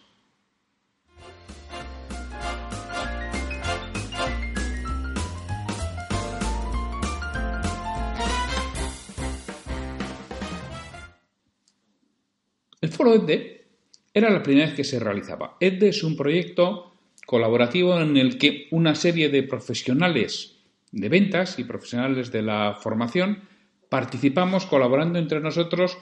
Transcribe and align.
El 12.81 12.89
foro 12.89 13.15
EDDE 13.15 13.65
era 14.13 14.31
la 14.31 14.43
primera 14.43 14.67
vez 14.67 14.75
que 14.75 14.83
se 14.83 14.99
realizaba. 14.99 15.57
EDDE 15.61 15.91
es 15.91 16.03
un 16.03 16.17
proyecto 16.17 16.93
colaborativo 17.25 18.01
en 18.01 18.17
el 18.17 18.37
que 18.37 18.67
una 18.73 18.97
serie 18.97 19.29
de 19.29 19.45
profesionales 19.45 20.57
de 20.91 21.09
ventas 21.09 21.61
y 21.61 21.65
profesionales 21.65 22.33
de 22.33 22.43
la 22.43 22.75
formación 22.75 23.52
participamos 23.93 24.65
colaborando 24.65 25.19
entre 25.19 25.39
nosotros 25.41 25.99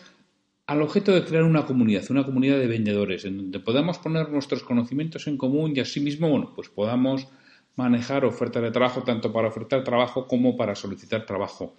al 0.69 0.81
objeto 0.81 1.11
de 1.11 1.25
crear 1.25 1.43
una 1.43 1.67
comunidad, 1.67 2.09
una 2.11 2.25
comunidad 2.25 2.61
de 2.61 2.69
vendedores, 2.69 3.25
en 3.25 3.37
donde 3.37 3.59
podamos 3.59 3.99
poner 3.99 4.29
nuestros 4.29 4.63
conocimientos 4.63 5.27
en 5.27 5.37
común 5.37 5.73
y 5.75 5.81
asimismo, 5.81 6.31
bueno, 6.31 6.53
pues 6.55 6.69
podamos 6.69 7.27
manejar 7.75 8.25
ofertas 8.25 8.63
de 8.63 8.71
trabajo 8.71 9.03
tanto 9.03 9.33
para 9.33 9.49
ofertar 9.49 9.83
trabajo 9.83 10.29
como 10.29 10.57
para 10.57 10.77
solicitar 10.77 11.27
trabajo. 11.27 11.75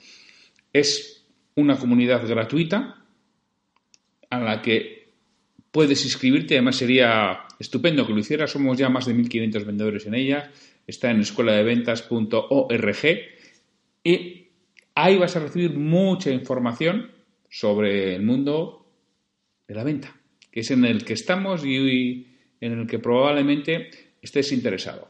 Es 0.74 1.26
una 1.56 1.78
comunidad 1.78 2.28
gratuita 2.28 3.06
a 4.30 4.40
la 4.42 4.62
que 4.62 5.14
puedes 5.72 6.04
inscribirte, 6.04 6.56
además 6.56 6.76
sería 6.76 7.46
estupendo 7.58 8.06
que 8.06 8.12
lo 8.12 8.20
hicieras, 8.20 8.52
somos 8.52 8.78
ya 8.78 8.90
más 8.90 9.06
de 9.06 9.16
1.500 9.16 9.66
vendedores 9.66 10.06
en 10.08 10.16
ella, 10.16 10.52
está 10.86 11.10
en 11.10 11.22
escueladeventas.org 11.22 13.06
y 14.04 14.51
Ahí 15.04 15.18
vas 15.18 15.36
a 15.36 15.40
recibir 15.40 15.74
mucha 15.74 16.30
información 16.30 17.10
sobre 17.50 18.16
el 18.16 18.22
mundo 18.22 18.86
de 19.68 19.74
la 19.74 19.84
venta, 19.84 20.16
que 20.52 20.60
es 20.60 20.70
en 20.70 20.86
el 20.86 21.04
que 21.04 21.14
estamos 21.14 21.66
y 21.66 22.28
en 22.62 22.80
el 22.80 22.86
que 22.86 23.00
probablemente 23.00 23.90
estés 24.22 24.52
interesado. 24.52 25.10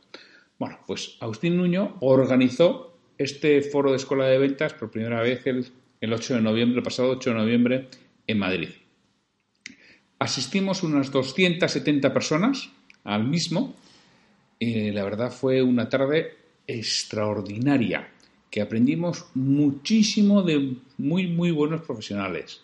Bueno, 0.58 0.80
pues 0.88 1.18
Agustín 1.20 1.58
Nuño 1.58 1.98
organizó 2.00 2.98
este 3.18 3.62
foro 3.64 3.92
de 3.92 3.98
escuela 3.98 4.28
de 4.28 4.38
ventas 4.38 4.74
por 4.76 4.90
primera 4.90 5.22
vez 5.22 5.46
el, 5.46 5.66
8 6.02 6.36
de 6.36 6.42
noviembre, 6.42 6.82
pasado 6.82 7.10
8 7.10 7.32
de 7.32 7.36
noviembre, 7.36 7.88
en 8.28 8.40
Madrid. 8.40 8.70
Asistimos 10.20 10.84
unas 10.84 11.12
270 11.12 12.14
personas 12.14 12.72
al 13.04 13.26
mismo 13.26 13.76
la 14.62 15.04
verdad 15.04 15.32
fue 15.32 15.62
una 15.62 15.90
tarde 15.90 16.38
extraordinaria 16.66 18.08
que 18.52 18.62
aprendimos 18.62 19.26
muchísimo 19.34 20.44
de 20.44 20.76
muy, 20.98 21.28
muy 21.28 21.52
buenos 21.52 21.82
profesionales. 21.82 22.62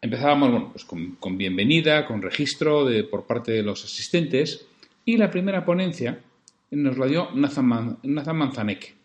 Empezábamos 0.00 0.50
bueno, 0.50 0.72
pues 0.72 0.84
con, 0.84 1.38
bienvenida, 1.38 2.06
con 2.06 2.22
registro 2.22 2.86
de, 2.86 3.04
por 3.04 3.26
parte 3.26 3.52
de 3.52 3.62
los 3.62 3.84
asistentes 3.84 4.66
y 5.04 5.18
la 5.18 5.30
primera 5.30 5.64
ponencia 5.64 6.20
nos 6.70 6.96
la 6.96 7.06
dio 7.06 7.28
Nathan, 7.34 7.98
Nathan 8.02 8.36
Manzanek. 8.36 8.96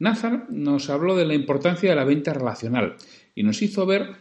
Nathan 0.00 0.46
nos 0.50 0.90
habló 0.90 1.16
de 1.16 1.24
la 1.24 1.34
importancia 1.34 1.88
de 1.88 1.96
la 1.96 2.04
venta 2.04 2.34
relacional 2.34 2.96
y 3.34 3.44
nos 3.44 3.62
hizo 3.62 3.86
ver 3.86 4.16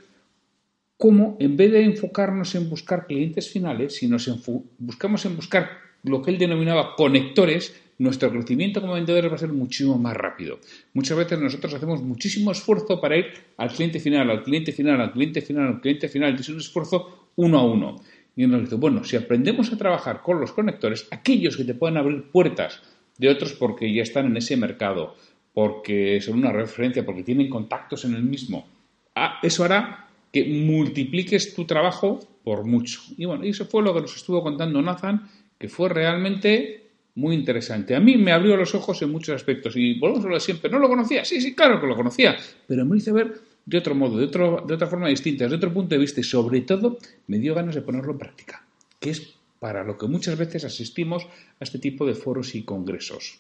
cómo 0.98 1.36
en 1.40 1.58
vez 1.58 1.72
de 1.72 1.84
enfocarnos 1.84 2.54
en 2.56 2.70
buscar 2.70 3.08
clientes 3.08 3.52
finales, 3.52 3.96
si 3.96 4.08
nos 4.08 4.30
buscamos 4.78 5.26
en 5.26 5.36
buscar 5.36 5.70
lo 6.04 6.22
que 6.22 6.32
él 6.32 6.38
denominaba 6.38 6.96
conectores, 6.96 7.76
nuestro 7.98 8.32
crecimiento 8.32 8.82
como 8.82 8.94
vendedores 8.94 9.32
va 9.32 9.36
a 9.36 9.40
ser 9.40 9.54
muchísimo 9.54 9.98
más 9.98 10.16
rápido. 10.16 10.60
Muchas 10.94 11.18
veces 11.18 11.40
nosotros 11.40 11.74
hacemos 11.74 12.02
muchísimo 12.02 12.52
esfuerzo 12.52 13.00
para 13.00 13.18
ir 13.18 13.26
al 13.58 13.70
cliente 13.70 14.00
final, 14.00 14.30
al 14.30 14.44
cliente 14.44 14.72
final, 14.72 15.00
al 15.00 15.12
cliente 15.12 15.42
final, 15.42 15.68
al 15.68 15.82
cliente 15.82 16.10
final. 16.10 16.36
Es 16.36 16.50
un 16.50 16.58
esfuerzo 16.58 17.30
uno 17.36 17.60
a 17.60 17.66
uno. 17.66 18.02
Y 18.36 18.48
nos 18.48 18.62
dice, 18.62 18.76
bueno, 18.76 19.04
si 19.04 19.16
aprendemos 19.16 19.72
a 19.72 19.78
trabajar 19.78 20.22
con 20.22 20.42
los 20.42 20.52
conectores, 20.52 21.08
aquellos 21.12 21.56
que 21.56 21.64
te 21.64 21.74
pueden 21.74 21.98
abrir 21.98 22.24
puertas 22.32 22.82
de 23.18 23.30
otros 23.30 23.54
porque 23.54 23.94
ya 23.94 24.04
están 24.04 24.26
en 24.26 24.38
ese 24.38 24.58
mercado, 24.58 25.16
porque 25.54 26.20
son 26.20 26.40
una 26.40 26.52
referencia, 26.52 27.06
porque 27.06 27.24
tienen 27.24 27.50
contactos 27.50 28.04
en 28.04 28.14
el 28.14 28.24
mismo, 28.24 28.68
ah, 29.16 29.40
eso 29.42 29.64
hará 29.64 30.10
que 30.34 30.44
multipliques 30.44 31.56
tu 31.56 31.64
trabajo 31.64 32.20
por 32.44 32.66
mucho. 32.66 33.00
Y 33.18 33.24
bueno, 33.24 33.46
eso 33.46 33.66
fue 33.66 33.82
lo 33.82 33.94
que 33.94 34.02
nos 34.02 34.16
estuvo 34.18 34.44
contando 34.44 34.82
Nathan, 34.82 35.30
que 35.58 35.70
fue 35.70 35.88
realmente 35.88 36.85
muy 37.16 37.36
interesante. 37.36 37.96
A 37.96 38.00
mí 38.00 38.18
me 38.18 38.32
abrió 38.32 38.58
los 38.58 38.76
ojos 38.76 39.02
en 39.02 39.12
muchos 39.12 39.36
aspectos 39.36 39.76
y 39.76 39.98
volvemos 39.98 40.26
a 40.26 40.30
de 40.30 40.40
siempre. 40.40 40.70
¿No 40.70 40.80
lo 40.80 40.90
conocía? 40.90 41.24
Sí, 41.26 41.42
sí, 41.42 41.56
claro 41.56 41.80
que 41.80 41.88
lo 41.88 41.96
conocía, 41.96 42.38
pero 42.68 42.86
me 42.86 42.98
hizo 42.98 43.14
ver 43.14 43.34
de 43.66 43.78
otro 43.78 43.96
modo, 43.96 44.18
de, 44.18 44.26
otro, 44.26 44.64
de 44.68 44.74
otra 44.74 44.88
forma 44.88 45.08
distinta, 45.08 45.48
de 45.48 45.56
otro 45.56 45.74
punto 45.74 45.96
de 45.96 46.00
vista 46.00 46.20
y 46.20 46.24
sobre 46.24 46.62
todo 46.62 46.98
me 47.28 47.40
dio 47.40 47.56
ganas 47.56 47.74
de 47.74 47.82
ponerlo 47.82 48.12
en 48.12 48.20
práctica, 48.20 48.64
que 49.00 49.10
es 49.10 49.36
para 49.60 49.84
lo 49.84 49.98
que 49.98 50.08
muchas 50.08 50.38
veces 50.38 50.66
asistimos 50.66 51.24
a 51.24 51.64
este 51.64 51.80
tipo 51.80 52.06
de 52.06 52.14
foros 52.14 52.54
y 52.54 52.64
congresos. 52.64 53.40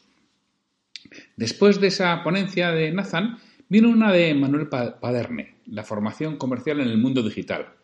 Después 1.36 1.80
de 1.80 1.88
esa 1.88 2.24
ponencia 2.24 2.72
de 2.72 2.92
Nathan, 2.92 3.38
vino 3.69 3.89
una 3.89 4.12
de 4.12 4.33
Manuel 4.33 4.68
Paderne, 4.68 5.57
la 5.68 5.83
formación 5.83 6.38
comercial 6.38 6.80
en 6.80 6.88
el 6.88 6.98
mundo 6.98 7.22
digital 7.22 7.75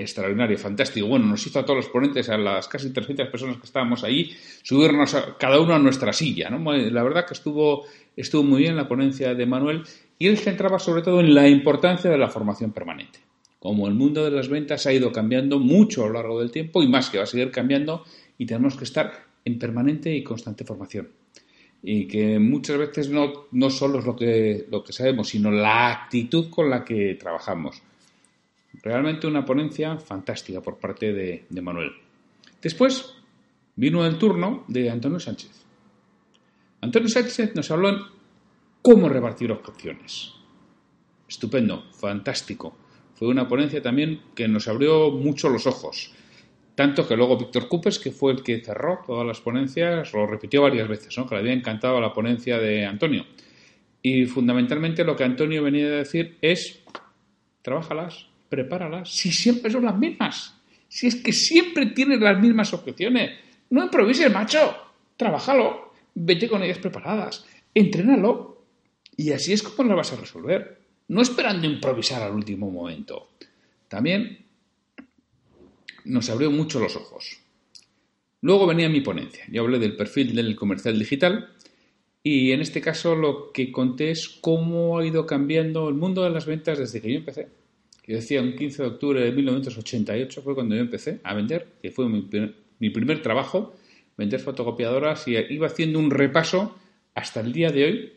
extraordinario, 0.00 0.58
fantástico. 0.58 1.06
Bueno, 1.06 1.26
nos 1.26 1.46
hizo 1.46 1.58
a 1.58 1.64
todos 1.64 1.76
los 1.76 1.88
ponentes, 1.88 2.28
a 2.28 2.38
las 2.38 2.68
casi 2.68 2.90
300 2.90 3.28
personas 3.28 3.56
que 3.56 3.66
estábamos 3.66 4.04
ahí, 4.04 4.36
subirnos 4.62 5.16
cada 5.38 5.60
uno 5.60 5.74
a 5.74 5.78
nuestra 5.78 6.12
silla. 6.12 6.50
¿no? 6.50 6.72
La 6.72 7.02
verdad 7.02 7.26
que 7.26 7.34
estuvo, 7.34 7.84
estuvo 8.16 8.42
muy 8.42 8.62
bien 8.62 8.76
la 8.76 8.88
ponencia 8.88 9.34
de 9.34 9.46
Manuel 9.46 9.82
y 10.18 10.28
él 10.28 10.38
centraba 10.38 10.78
sobre 10.78 11.02
todo 11.02 11.20
en 11.20 11.34
la 11.34 11.48
importancia 11.48 12.10
de 12.10 12.18
la 12.18 12.28
formación 12.28 12.72
permanente. 12.72 13.20
Como 13.58 13.88
el 13.88 13.94
mundo 13.94 14.24
de 14.24 14.30
las 14.30 14.48
ventas 14.48 14.86
ha 14.86 14.92
ido 14.92 15.12
cambiando 15.12 15.58
mucho 15.58 16.04
a 16.04 16.06
lo 16.08 16.14
largo 16.14 16.40
del 16.40 16.50
tiempo 16.50 16.82
y 16.82 16.88
más 16.88 17.10
que 17.10 17.18
va 17.18 17.24
a 17.24 17.26
seguir 17.26 17.50
cambiando, 17.50 18.04
y 18.38 18.46
tenemos 18.46 18.74
que 18.76 18.84
estar 18.84 19.12
en 19.44 19.58
permanente 19.58 20.14
y 20.14 20.22
constante 20.22 20.64
formación. 20.64 21.08
Y 21.82 22.06
que 22.06 22.38
muchas 22.38 22.78
veces 22.78 23.10
no, 23.10 23.48
no 23.52 23.68
solo 23.68 23.98
es 23.98 24.06
lo 24.06 24.16
que, 24.16 24.66
lo 24.70 24.82
que 24.82 24.92
sabemos, 24.92 25.28
sino 25.28 25.50
la 25.50 25.90
actitud 25.90 26.48
con 26.48 26.70
la 26.70 26.84
que 26.84 27.16
trabajamos. 27.20 27.82
Realmente 28.82 29.26
una 29.26 29.44
ponencia 29.44 29.98
fantástica 29.98 30.60
por 30.62 30.78
parte 30.78 31.12
de, 31.12 31.62
Manuel. 31.62 31.92
Después 32.62 33.14
vino 33.76 34.06
el 34.06 34.16
turno 34.16 34.64
de 34.68 34.90
Antonio 34.90 35.20
Sánchez. 35.20 35.66
Antonio 36.80 37.08
Sánchez 37.08 37.54
nos 37.54 37.70
habló 37.70 37.90
en 37.90 37.98
cómo 38.80 39.08
repartir 39.08 39.52
objeciones. 39.52 40.32
Estupendo, 41.28 41.84
fantástico. 41.92 42.76
Fue 43.14 43.28
una 43.28 43.46
ponencia 43.46 43.82
también 43.82 44.22
que 44.34 44.48
nos 44.48 44.66
abrió 44.66 45.10
mucho 45.10 45.50
los 45.50 45.66
ojos. 45.66 46.14
Tanto 46.74 47.06
que 47.06 47.16
luego 47.16 47.36
Víctor 47.36 47.68
Cupes, 47.68 47.98
que 47.98 48.10
fue 48.10 48.32
el 48.32 48.42
que 48.42 48.64
cerró 48.64 49.00
todas 49.06 49.26
las 49.26 49.42
ponencias, 49.42 50.14
lo 50.14 50.26
repitió 50.26 50.62
varias 50.62 50.88
veces, 50.88 51.16
¿no? 51.18 51.28
que 51.28 51.34
le 51.34 51.42
había 51.42 51.52
encantado 51.52 52.00
la 52.00 52.14
ponencia 52.14 52.58
de 52.58 52.86
Antonio. 52.86 53.26
Y 54.00 54.24
fundamentalmente 54.24 55.04
lo 55.04 55.14
que 55.14 55.24
Antonio 55.24 55.62
venía 55.62 55.86
a 55.88 55.90
decir 55.90 56.38
es, 56.40 56.82
trabájalas, 57.60 58.29
prepáralas, 58.50 59.08
si 59.08 59.32
siempre 59.32 59.70
son 59.70 59.86
las 59.86 59.96
mismas. 59.96 60.54
Si 60.88 61.06
es 61.06 61.14
que 61.14 61.32
siempre 61.32 61.86
tienes 61.86 62.20
las 62.20 62.38
mismas 62.38 62.74
objeciones. 62.74 63.38
No 63.70 63.84
improvises, 63.84 64.30
macho. 64.30 64.76
Trabájalo. 65.16 65.92
Vete 66.14 66.48
con 66.48 66.62
ellas 66.62 66.78
preparadas. 66.78 67.46
Entrénalo. 67.72 68.64
Y 69.16 69.32
así 69.32 69.52
es 69.52 69.62
como 69.62 69.88
lo 69.88 69.96
vas 69.96 70.12
a 70.12 70.16
resolver. 70.16 70.80
No 71.08 71.22
esperando 71.22 71.66
improvisar 71.66 72.22
al 72.22 72.34
último 72.34 72.70
momento. 72.70 73.30
También 73.88 74.44
nos 76.04 76.28
abrió 76.28 76.50
mucho 76.50 76.80
los 76.80 76.96
ojos. 76.96 77.38
Luego 78.40 78.66
venía 78.66 78.88
mi 78.88 79.00
ponencia. 79.00 79.44
Yo 79.48 79.62
hablé 79.62 79.78
del 79.78 79.96
perfil 79.96 80.34
del 80.34 80.56
comercial 80.56 80.98
digital 80.98 81.54
y 82.22 82.50
en 82.50 82.62
este 82.62 82.80
caso 82.80 83.14
lo 83.14 83.52
que 83.52 83.70
conté 83.70 84.10
es 84.10 84.28
cómo 84.28 84.98
ha 84.98 85.06
ido 85.06 85.26
cambiando 85.26 85.88
el 85.88 85.94
mundo 85.94 86.24
de 86.24 86.30
las 86.30 86.46
ventas 86.46 86.78
desde 86.78 87.00
que 87.00 87.12
yo 87.12 87.18
empecé. 87.18 87.59
Yo 88.06 88.16
decía, 88.16 88.42
un 88.42 88.56
15 88.56 88.82
de 88.82 88.88
octubre 88.88 89.20
de 89.20 89.32
1988 89.32 90.42
fue 90.42 90.54
cuando 90.54 90.74
yo 90.74 90.80
empecé 90.80 91.20
a 91.22 91.34
vender, 91.34 91.68
que 91.80 91.90
fue 91.90 92.08
mi 92.08 92.22
primer, 92.22 92.54
mi 92.78 92.90
primer 92.90 93.22
trabajo, 93.22 93.74
vender 94.16 94.40
fotocopiadoras 94.40 95.28
y 95.28 95.36
iba 95.50 95.66
haciendo 95.66 95.98
un 95.98 96.10
repaso 96.10 96.76
hasta 97.14 97.40
el 97.40 97.52
día 97.52 97.70
de 97.70 97.84
hoy 97.84 98.12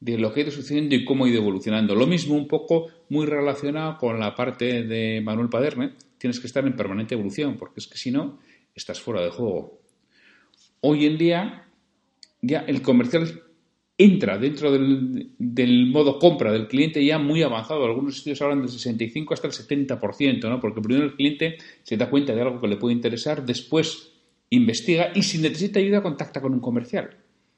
de 0.00 0.18
lo 0.18 0.32
que 0.32 0.40
ha 0.40 0.42
ido 0.42 0.52
sucediendo 0.52 0.96
y 0.96 1.04
cómo 1.04 1.24
ha 1.24 1.28
ido 1.28 1.40
evolucionando. 1.40 1.94
Lo 1.94 2.08
mismo 2.08 2.34
un 2.34 2.48
poco 2.48 2.88
muy 3.08 3.24
relacionado 3.24 3.98
con 3.98 4.18
la 4.18 4.34
parte 4.34 4.82
de 4.82 5.20
Manuel 5.20 5.48
Paderne, 5.48 5.92
tienes 6.18 6.40
que 6.40 6.48
estar 6.48 6.66
en 6.66 6.74
permanente 6.74 7.14
evolución, 7.14 7.56
porque 7.56 7.78
es 7.78 7.86
que 7.86 7.98
si 7.98 8.10
no, 8.10 8.40
estás 8.74 9.00
fuera 9.00 9.20
de 9.22 9.30
juego. 9.30 9.80
Hoy 10.80 11.06
en 11.06 11.18
día, 11.18 11.68
ya 12.40 12.60
el 12.60 12.82
comercial 12.82 13.42
entra 13.98 14.38
dentro 14.38 14.72
del, 14.72 15.86
modo 15.86 16.18
compra 16.18 16.52
del 16.52 16.66
cliente 16.68 17.04
ya 17.04 17.18
muy 17.18 17.42
avanzado. 17.42 17.84
Algunos 17.84 18.16
estudios 18.16 18.40
hablan 18.42 18.60
del 18.60 18.70
65 18.70 19.34
hasta 19.34 19.46
el 19.46 19.52
70%, 19.52 20.48
¿no? 20.48 20.60
porque 20.60 20.80
primero 20.80 21.04
el 21.04 21.14
cliente 21.14 21.58
se 21.82 21.96
da 21.96 22.10
cuenta 22.10 22.34
de 22.34 22.42
algo 22.42 22.60
que 22.60 22.68
le 22.68 22.76
puede 22.76 22.94
interesar, 22.94 23.44
después 23.44 24.12
investiga 24.50 25.12
y 25.14 25.22
si 25.22 25.38
necesita 25.38 25.78
ayuda 25.78 26.02
contacta 26.02 26.40
con 26.40 26.52
un 26.52 26.60
comercial. 26.60 27.16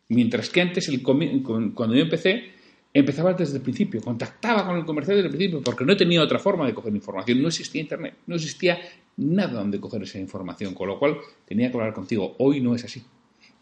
Mientras 0.08 0.50
que 0.50 0.60
antes, 0.60 0.88
el, 0.88 1.02
cuando 1.02 1.94
yo 1.94 2.02
empecé, 2.02 2.44
empezaba 2.92 3.32
desde 3.32 3.56
el 3.56 3.62
principio, 3.62 4.02
contactaba 4.02 4.66
con 4.66 4.76
el 4.76 4.84
comercial 4.84 5.16
desde 5.16 5.28
el 5.28 5.34
principio, 5.34 5.62
porque 5.62 5.84
no 5.84 5.96
tenía 5.96 6.22
otra 6.22 6.38
forma 6.38 6.66
de 6.66 6.75
coger 6.75 6.94
información, 6.94 7.40
no 7.40 7.48
existía 7.48 7.81
Internet, 7.81 8.14
no 8.26 8.36
existía 8.36 8.78
nada 9.16 9.60
donde 9.60 9.81
coger 9.81 10.02
esa 10.02 10.19
información, 10.19 10.75
con 10.75 10.88
lo 10.88 10.98
cual 10.98 11.16
tenía 11.46 11.70
que 11.70 11.76
hablar 11.78 11.94
contigo. 11.94 12.36
Hoy 12.38 12.60
no 12.60 12.75
es 12.75 12.84
así. 12.84 13.02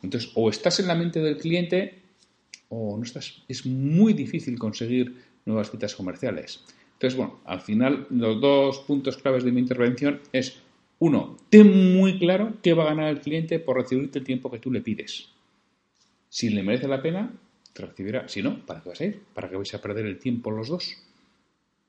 Entonces, 0.03 0.33
o 0.35 0.51
estás 0.51 0.81
en 0.81 0.89
la 0.89 0.97
mente 0.97 1.21
del 1.21 1.39
cliente 1.39 2.02
o 2.75 2.97
no 2.97 3.03
estás. 3.03 3.43
Es 3.49 3.67
muy 3.67 4.15
difícil 4.15 4.59
conseguir 4.59 5.15
nuevas 5.45 5.71
citas 5.71 5.95
comerciales. 5.95 6.65
Entonces, 6.95 7.19
bueno, 7.19 7.41
al 7.45 7.61
final 7.61 8.07
los 8.09 8.41
dos 8.41 8.79
puntos 8.81 9.19
claves 9.19 9.45
de 9.45 9.53
mi 9.53 9.61
intervención 9.61 10.21
es, 10.33 10.59
uno, 10.99 11.37
ten 11.51 11.95
muy 11.95 12.19
claro 12.19 12.55
qué 12.63 12.73
va 12.73 12.85
a 12.85 12.95
ganar 12.95 13.11
el 13.11 13.21
cliente 13.21 13.59
por 13.59 13.77
recibirte 13.77 14.21
el 14.21 14.25
tiempo 14.25 14.51
que 14.51 14.59
tú 14.59 14.73
le 14.73 14.81
pides. 14.81 15.29
Si 16.31 16.49
le 16.49 16.63
merece 16.63 16.89
la 16.89 17.03
pena, 17.03 17.31
te 17.75 17.85
recibirá. 17.85 18.27
Si 18.29 18.41
no, 18.41 18.65
¿para 18.65 18.81
qué 18.81 18.89
vas 18.89 19.01
a 19.03 19.05
ir? 19.05 19.21
¿Para 19.35 19.51
qué 19.51 19.57
vais 19.57 19.75
a 19.75 19.83
perder 19.83 20.07
el 20.07 20.19
tiempo 20.19 20.51
los 20.51 20.69
dos? 20.69 20.97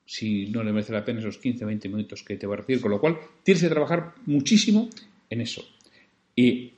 Si 0.05 0.47
no 0.47 0.63
le 0.63 0.73
merece 0.73 0.91
la 0.91 1.05
pena 1.05 1.21
esos 1.21 1.37
15, 1.37 1.63
20 1.63 1.87
minutos 1.87 2.23
que 2.23 2.35
te 2.35 2.45
va 2.45 2.55
a 2.55 2.57
recibir. 2.57 2.81
Con 2.81 2.91
lo 2.91 2.99
cual, 2.99 3.19
tienes 3.43 3.63
que 3.63 3.69
trabajar 3.69 4.15
muchísimo 4.25 4.89
en 5.29 5.39
eso. 5.39 5.63
Y 6.35 6.73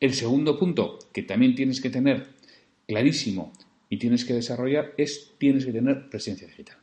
el 0.00 0.14
segundo 0.14 0.58
punto 0.58 0.98
que 1.12 1.22
también 1.22 1.54
tienes 1.54 1.82
que 1.82 1.90
tener 1.90 2.40
clarísimo 2.86 3.52
y 3.88 3.98
tienes 3.98 4.24
que 4.24 4.34
desarrollar 4.34 4.94
es 4.96 5.32
tienes 5.38 5.66
que 5.66 5.72
tener 5.72 6.08
presencia 6.08 6.46
digital. 6.46 6.78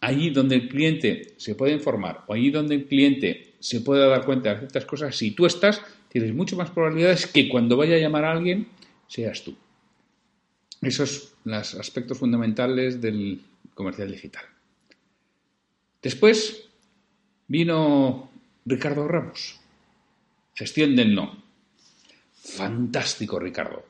Allí 0.00 0.30
donde 0.30 0.54
el 0.54 0.68
cliente 0.68 1.34
se 1.38 1.54
puede 1.54 1.72
informar 1.72 2.24
o 2.28 2.34
allí 2.34 2.50
donde 2.50 2.76
el 2.76 2.86
cliente 2.86 3.54
se 3.58 3.80
puede 3.80 4.08
dar 4.08 4.24
cuenta 4.24 4.50
de 4.50 4.58
ciertas 4.60 4.84
cosas, 4.84 5.16
si 5.16 5.32
tú 5.32 5.44
estás, 5.44 5.82
tienes 6.08 6.32
mucho 6.34 6.56
más 6.56 6.70
probabilidades 6.70 7.26
que 7.26 7.48
cuando 7.48 7.76
vaya 7.76 7.96
a 7.96 7.98
llamar 7.98 8.24
a 8.24 8.32
alguien 8.32 8.68
seas 9.08 9.42
tú. 9.42 9.56
Esos 10.80 11.34
son 11.42 11.52
los 11.52 11.74
aspectos 11.74 12.18
fundamentales 12.18 13.00
del 13.00 13.42
comercial 13.74 14.10
digital. 14.10 14.44
Después 16.00 16.68
vino 17.48 18.30
Ricardo 18.64 19.08
Ramos, 19.08 19.58
gestión 20.54 20.94
del 20.94 21.14
no. 21.14 21.42
Fantástico, 22.34 23.40
Ricardo. 23.40 23.87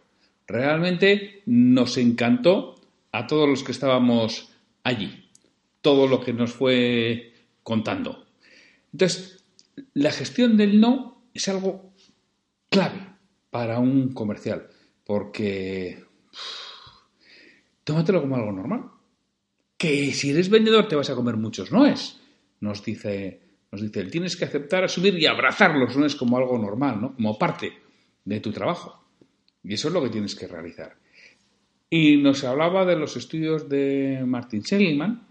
Realmente 0.48 1.42
nos 1.44 1.98
encantó 1.98 2.80
a 3.12 3.26
todos 3.26 3.46
los 3.46 3.62
que 3.62 3.72
estábamos 3.72 4.50
allí, 4.82 5.28
todo 5.82 6.08
lo 6.08 6.20
que 6.24 6.32
nos 6.32 6.52
fue 6.54 7.34
contando. 7.62 8.24
Entonces, 8.90 9.44
la 9.92 10.10
gestión 10.10 10.56
del 10.56 10.80
no 10.80 11.22
es 11.34 11.46
algo 11.48 11.92
clave 12.70 13.06
para 13.50 13.78
un 13.78 14.14
comercial, 14.14 14.68
porque 15.04 16.02
tómatelo 17.84 18.22
como 18.22 18.36
algo 18.36 18.52
normal. 18.52 18.84
Que 19.76 20.12
si 20.12 20.30
eres 20.30 20.48
vendedor 20.48 20.88
te 20.88 20.96
vas 20.96 21.10
a 21.10 21.14
comer 21.14 21.36
muchos 21.36 21.70
noes, 21.70 22.20
nos 22.60 22.82
dice, 22.82 23.42
nos 23.70 23.82
dice 23.82 24.00
él. 24.00 24.10
Tienes 24.10 24.36
que 24.36 24.46
aceptar, 24.46 24.82
asumir 24.82 25.16
y 25.18 25.26
abrazar 25.26 25.76
los 25.76 25.94
noes 25.94 26.16
como 26.16 26.38
algo 26.38 26.58
normal, 26.58 27.00
¿no? 27.00 27.14
como 27.14 27.38
parte 27.38 27.74
de 28.24 28.40
tu 28.40 28.50
trabajo. 28.50 29.07
Y 29.62 29.74
eso 29.74 29.88
es 29.88 29.94
lo 29.94 30.02
que 30.02 30.10
tienes 30.10 30.34
que 30.34 30.46
realizar. 30.46 30.96
Y 31.90 32.16
nos 32.16 32.44
hablaba 32.44 32.84
de 32.84 32.96
los 32.96 33.16
estudios 33.16 33.68
de 33.68 34.22
Martin 34.26 34.62
Seligman 34.62 35.26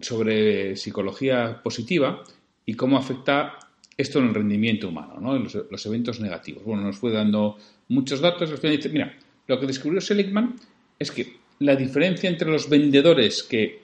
sobre 0.00 0.76
psicología 0.76 1.60
positiva 1.62 2.22
y 2.66 2.74
cómo 2.74 2.96
afecta 2.96 3.58
esto 3.96 4.18
en 4.18 4.26
el 4.26 4.34
rendimiento 4.34 4.88
humano, 4.88 5.18
¿no? 5.20 5.36
en 5.36 5.44
los, 5.44 5.86
eventos 5.86 6.20
negativos. 6.20 6.64
Bueno, 6.64 6.82
nos 6.82 6.98
fue 6.98 7.12
dando 7.12 7.56
muchos 7.88 8.20
datos. 8.20 8.50
Mira, 8.90 9.16
lo 9.46 9.60
que 9.60 9.66
descubrió 9.66 10.00
Seligman 10.00 10.56
es 10.98 11.10
que 11.10 11.36
la 11.60 11.76
diferencia 11.76 12.28
entre 12.28 12.50
los 12.50 12.68
vendedores 12.68 13.42
que 13.42 13.82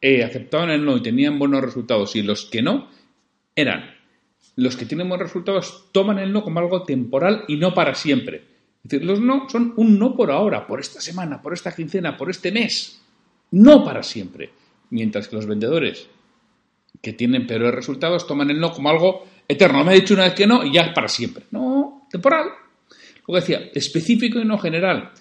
eh, 0.00 0.24
aceptaban 0.24 0.70
el 0.70 0.84
no 0.84 0.96
y 0.96 1.02
tenían 1.02 1.38
buenos 1.38 1.62
resultados 1.62 2.16
y 2.16 2.22
los 2.22 2.46
que 2.46 2.62
no 2.62 2.88
eran 3.54 3.99
los 4.60 4.76
que 4.76 4.86
tienen 4.86 5.08
buenos 5.08 5.28
resultados 5.28 5.86
toman 5.92 6.18
el 6.18 6.32
no 6.32 6.42
como 6.42 6.60
algo 6.60 6.82
temporal 6.82 7.44
y 7.48 7.56
no 7.56 7.72
para 7.74 7.94
siempre. 7.94 8.44
Es 8.84 8.90
decir, 8.90 9.06
los 9.06 9.20
no 9.20 9.48
son 9.48 9.72
un 9.76 9.98
no 9.98 10.14
por 10.16 10.30
ahora, 10.30 10.66
por 10.66 10.80
esta 10.80 11.00
semana, 11.00 11.40
por 11.40 11.52
esta 11.52 11.74
quincena, 11.74 12.16
por 12.16 12.30
este 12.30 12.52
mes, 12.52 13.00
no 13.50 13.84
para 13.84 14.02
siempre. 14.02 14.50
Mientras 14.90 15.28
que 15.28 15.36
los 15.36 15.46
vendedores 15.46 16.08
que 17.00 17.12
tienen 17.12 17.46
peores 17.46 17.74
resultados 17.74 18.26
toman 18.26 18.50
el 18.50 18.60
no 18.60 18.72
como 18.72 18.90
algo 18.90 19.24
eterno. 19.48 19.84
Me 19.84 19.92
ha 19.92 19.94
dicho 19.94 20.14
una 20.14 20.24
vez 20.24 20.34
que 20.34 20.46
no 20.46 20.64
y 20.64 20.72
ya 20.72 20.82
es 20.82 20.92
para 20.92 21.08
siempre. 21.08 21.44
No, 21.50 22.06
temporal. 22.10 22.48
Lo 23.26 23.34
que 23.34 23.40
decía, 23.40 23.70
específico 23.72 24.38
y 24.40 24.44
no 24.44 24.58
general. 24.58 25.12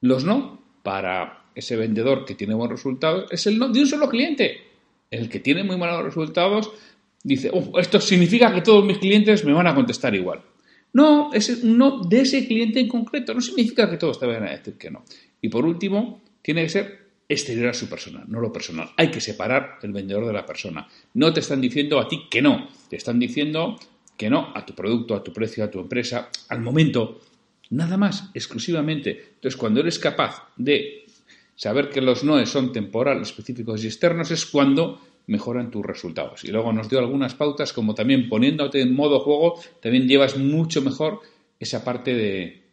Los 0.00 0.24
no, 0.24 0.60
para 0.82 1.44
ese 1.54 1.76
vendedor 1.76 2.24
que 2.24 2.34
tiene 2.34 2.54
buenos 2.54 2.78
resultados, 2.78 3.30
es 3.30 3.46
el 3.46 3.58
no 3.58 3.68
de 3.68 3.80
un 3.80 3.86
solo 3.86 4.08
cliente. 4.08 4.62
El 5.10 5.28
que 5.28 5.38
tiene 5.38 5.62
muy 5.62 5.76
malos 5.76 6.04
resultados 6.04 6.72
dice, 7.24 7.50
esto 7.80 8.00
significa 8.00 8.54
que 8.54 8.60
todos 8.60 8.84
mis 8.84 8.98
clientes 8.98 9.44
me 9.44 9.52
van 9.52 9.66
a 9.66 9.74
contestar 9.74 10.14
igual. 10.14 10.42
No, 10.92 11.32
es 11.32 11.64
no 11.64 12.02
de 12.04 12.20
ese 12.20 12.46
cliente 12.46 12.78
en 12.78 12.86
concreto. 12.86 13.34
No 13.34 13.40
significa 13.40 13.90
que 13.90 13.96
todos 13.96 14.20
te 14.20 14.26
vayan 14.26 14.46
a 14.46 14.52
decir 14.52 14.74
que 14.74 14.92
no. 14.92 15.04
Y 15.40 15.48
por 15.48 15.64
último, 15.66 16.22
tiene 16.40 16.62
que 16.62 16.68
ser 16.68 17.04
exterior 17.28 17.68
a 17.68 17.74
su 17.74 17.88
persona, 17.88 18.22
no 18.28 18.38
lo 18.40 18.52
personal. 18.52 18.90
Hay 18.96 19.10
que 19.10 19.20
separar 19.20 19.78
el 19.82 19.92
vendedor 19.92 20.26
de 20.26 20.32
la 20.32 20.46
persona. 20.46 20.86
No 21.14 21.32
te 21.32 21.40
están 21.40 21.60
diciendo 21.60 21.98
a 21.98 22.06
ti 22.06 22.28
que 22.30 22.42
no, 22.42 22.68
te 22.88 22.96
están 22.96 23.18
diciendo 23.18 23.76
que 24.16 24.30
no 24.30 24.52
a 24.54 24.64
tu 24.64 24.74
producto, 24.74 25.14
a 25.16 25.24
tu 25.24 25.32
precio, 25.32 25.64
a 25.64 25.70
tu 25.70 25.80
empresa, 25.80 26.28
al 26.48 26.60
momento, 26.60 27.20
nada 27.70 27.96
más, 27.96 28.30
exclusivamente. 28.34 29.32
Entonces, 29.34 29.56
cuando 29.56 29.80
eres 29.80 29.98
capaz 29.98 30.48
de 30.56 31.06
saber 31.56 31.90
que 31.90 32.00
los 32.00 32.22
noes 32.22 32.50
son 32.50 32.72
temporales, 32.72 33.28
específicos 33.28 33.82
y 33.82 33.86
externos, 33.86 34.30
es 34.30 34.46
cuando 34.46 35.00
mejoran 35.26 35.70
tus 35.70 35.84
resultados. 35.84 36.44
Y 36.44 36.48
luego 36.48 36.72
nos 36.72 36.88
dio 36.88 36.98
algunas 36.98 37.34
pautas 37.34 37.72
como 37.72 37.94
también 37.94 38.28
poniéndote 38.28 38.80
en 38.80 38.94
modo 38.94 39.20
juego, 39.20 39.60
también 39.80 40.08
llevas 40.08 40.36
mucho 40.36 40.82
mejor 40.82 41.20
esa 41.58 41.84
parte 41.84 42.14
de, 42.14 42.64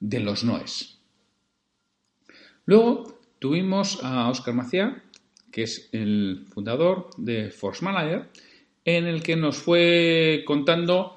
de 0.00 0.20
los 0.20 0.44
noes. 0.44 1.00
Luego 2.66 3.18
tuvimos 3.38 4.00
a 4.02 4.28
Oscar 4.28 4.54
Maciá, 4.54 5.02
que 5.50 5.62
es 5.62 5.88
el 5.92 6.46
fundador 6.52 7.10
de 7.16 7.50
Force 7.50 7.84
Manager, 7.84 8.28
en 8.84 9.06
el 9.06 9.22
que 9.22 9.36
nos 9.36 9.56
fue 9.56 10.44
contando 10.46 11.16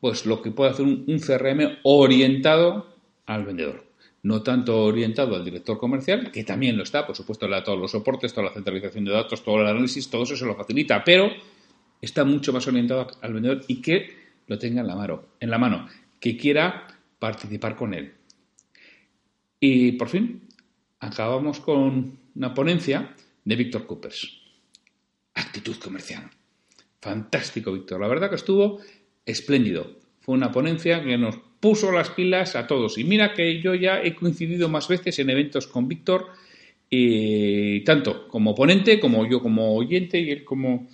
pues 0.00 0.26
lo 0.26 0.42
que 0.42 0.50
puede 0.50 0.70
hacer 0.70 0.86
un, 0.86 1.18
CRM 1.18 1.78
orientado 1.82 2.94
al 3.26 3.44
vendedor. 3.44 3.87
No 4.22 4.42
tanto 4.42 4.84
orientado 4.84 5.36
al 5.36 5.44
director 5.44 5.78
comercial, 5.78 6.32
que 6.32 6.44
también 6.44 6.76
lo 6.76 6.82
está, 6.82 7.06
por 7.06 7.14
supuesto, 7.14 7.46
le 7.46 7.56
da 7.56 7.64
todos 7.64 7.78
los 7.78 7.92
soportes, 7.92 8.34
toda 8.34 8.48
la 8.48 8.54
centralización 8.54 9.04
de 9.04 9.12
datos, 9.12 9.44
todo 9.44 9.60
el 9.60 9.66
análisis, 9.66 10.10
todo 10.10 10.24
eso 10.24 10.36
se 10.36 10.44
lo 10.44 10.56
facilita, 10.56 11.04
pero 11.04 11.30
está 12.00 12.24
mucho 12.24 12.52
más 12.52 12.66
orientado 12.66 13.06
al 13.20 13.32
vendedor 13.32 13.64
y 13.68 13.80
que 13.80 14.16
lo 14.46 14.58
tenga 14.58 14.80
en 14.80 14.86
la 14.86 14.96
mano, 14.96 15.22
en 15.38 15.50
la 15.50 15.58
mano 15.58 15.86
que 16.20 16.36
quiera 16.36 16.86
participar 17.18 17.76
con 17.76 17.94
él. 17.94 18.14
Y 19.60 19.92
por 19.92 20.08
fin, 20.08 20.48
acabamos 21.00 21.60
con 21.60 22.18
una 22.34 22.54
ponencia 22.54 23.14
de 23.44 23.56
Víctor 23.56 23.86
Coopers. 23.86 24.40
Actitud 25.34 25.76
comercial. 25.76 26.30
Fantástico, 27.00 27.72
Víctor. 27.72 28.00
La 28.00 28.08
verdad 28.08 28.28
que 28.28 28.36
estuvo 28.36 28.80
espléndido. 29.24 29.96
Una 30.28 30.52
ponencia 30.52 31.02
que 31.02 31.16
nos 31.16 31.38
puso 31.58 31.90
las 31.90 32.10
pilas 32.10 32.54
a 32.54 32.66
todos. 32.66 32.98
Y 32.98 33.04
mira 33.04 33.32
que 33.32 33.60
yo 33.60 33.74
ya 33.74 34.02
he 34.02 34.14
coincidido 34.14 34.68
más 34.68 34.86
veces 34.86 35.18
en 35.18 35.30
eventos 35.30 35.66
con 35.66 35.88
Víctor, 35.88 36.26
tanto 37.86 38.28
como 38.28 38.54
ponente, 38.54 39.00
como 39.00 39.26
yo 39.26 39.40
como 39.40 39.74
oyente 39.74 40.20
y 40.20 40.30
él 40.30 40.44
como, 40.44 40.86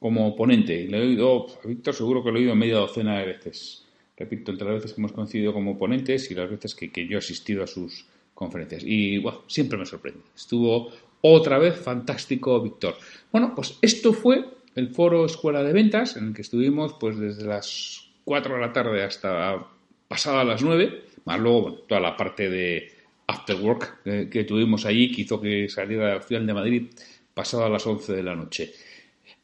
como 0.00 0.34
ponente. 0.34 0.88
Le 0.88 0.98
he 0.98 1.00
oído, 1.02 1.46
a 1.62 1.68
Víctor 1.68 1.94
seguro 1.94 2.24
que 2.24 2.32
lo 2.32 2.38
he 2.38 2.42
oído 2.42 2.56
media 2.56 2.78
docena 2.78 3.18
de 3.20 3.26
veces. 3.26 3.86
Repito, 4.16 4.50
entre 4.50 4.66
las 4.66 4.74
veces 4.74 4.92
que 4.92 5.00
hemos 5.00 5.12
coincidido 5.12 5.52
como 5.52 5.78
ponentes 5.78 6.30
y 6.30 6.34
las 6.34 6.50
veces 6.50 6.74
que, 6.74 7.06
yo 7.06 7.16
he 7.16 7.18
asistido 7.18 7.62
a 7.62 7.66
sus 7.66 8.06
conferencias. 8.34 8.82
Y 8.84 9.18
bueno, 9.18 9.42
siempre 9.46 9.78
me 9.78 9.86
sorprende. 9.86 10.20
Estuvo 10.34 10.90
otra 11.20 11.58
vez 11.58 11.76
fantástico, 11.76 12.60
Víctor. 12.60 12.96
Bueno, 13.30 13.52
pues 13.54 13.78
esto 13.82 14.12
fue 14.12 14.44
el 14.74 14.88
foro 14.88 15.26
Escuela 15.26 15.62
de 15.62 15.72
Ventas, 15.72 16.16
en 16.16 16.28
el 16.28 16.34
que 16.34 16.42
estuvimos 16.42 16.94
pues 16.98 17.18
desde 17.18 17.44
las 17.44 17.99
4 18.24 18.54
de 18.54 18.60
la 18.60 18.72
tarde 18.72 19.02
hasta 19.02 19.66
pasada 20.08 20.44
las 20.44 20.62
9, 20.62 21.04
más 21.24 21.38
luego 21.38 21.84
toda 21.88 22.00
la 22.00 22.16
parte 22.16 22.48
de 22.48 22.92
after 23.26 23.56
work 23.56 24.02
que, 24.02 24.44
tuvimos 24.44 24.84
allí, 24.86 25.12
que 25.12 25.22
hizo 25.22 25.40
que 25.40 25.68
saliera 25.68 26.14
la 26.14 26.22
ciudad 26.22 26.42
de 26.42 26.54
Madrid 26.54 26.86
pasada 27.32 27.68
las 27.68 27.86
11 27.86 28.12
de 28.12 28.22
la 28.22 28.34
noche. 28.34 28.72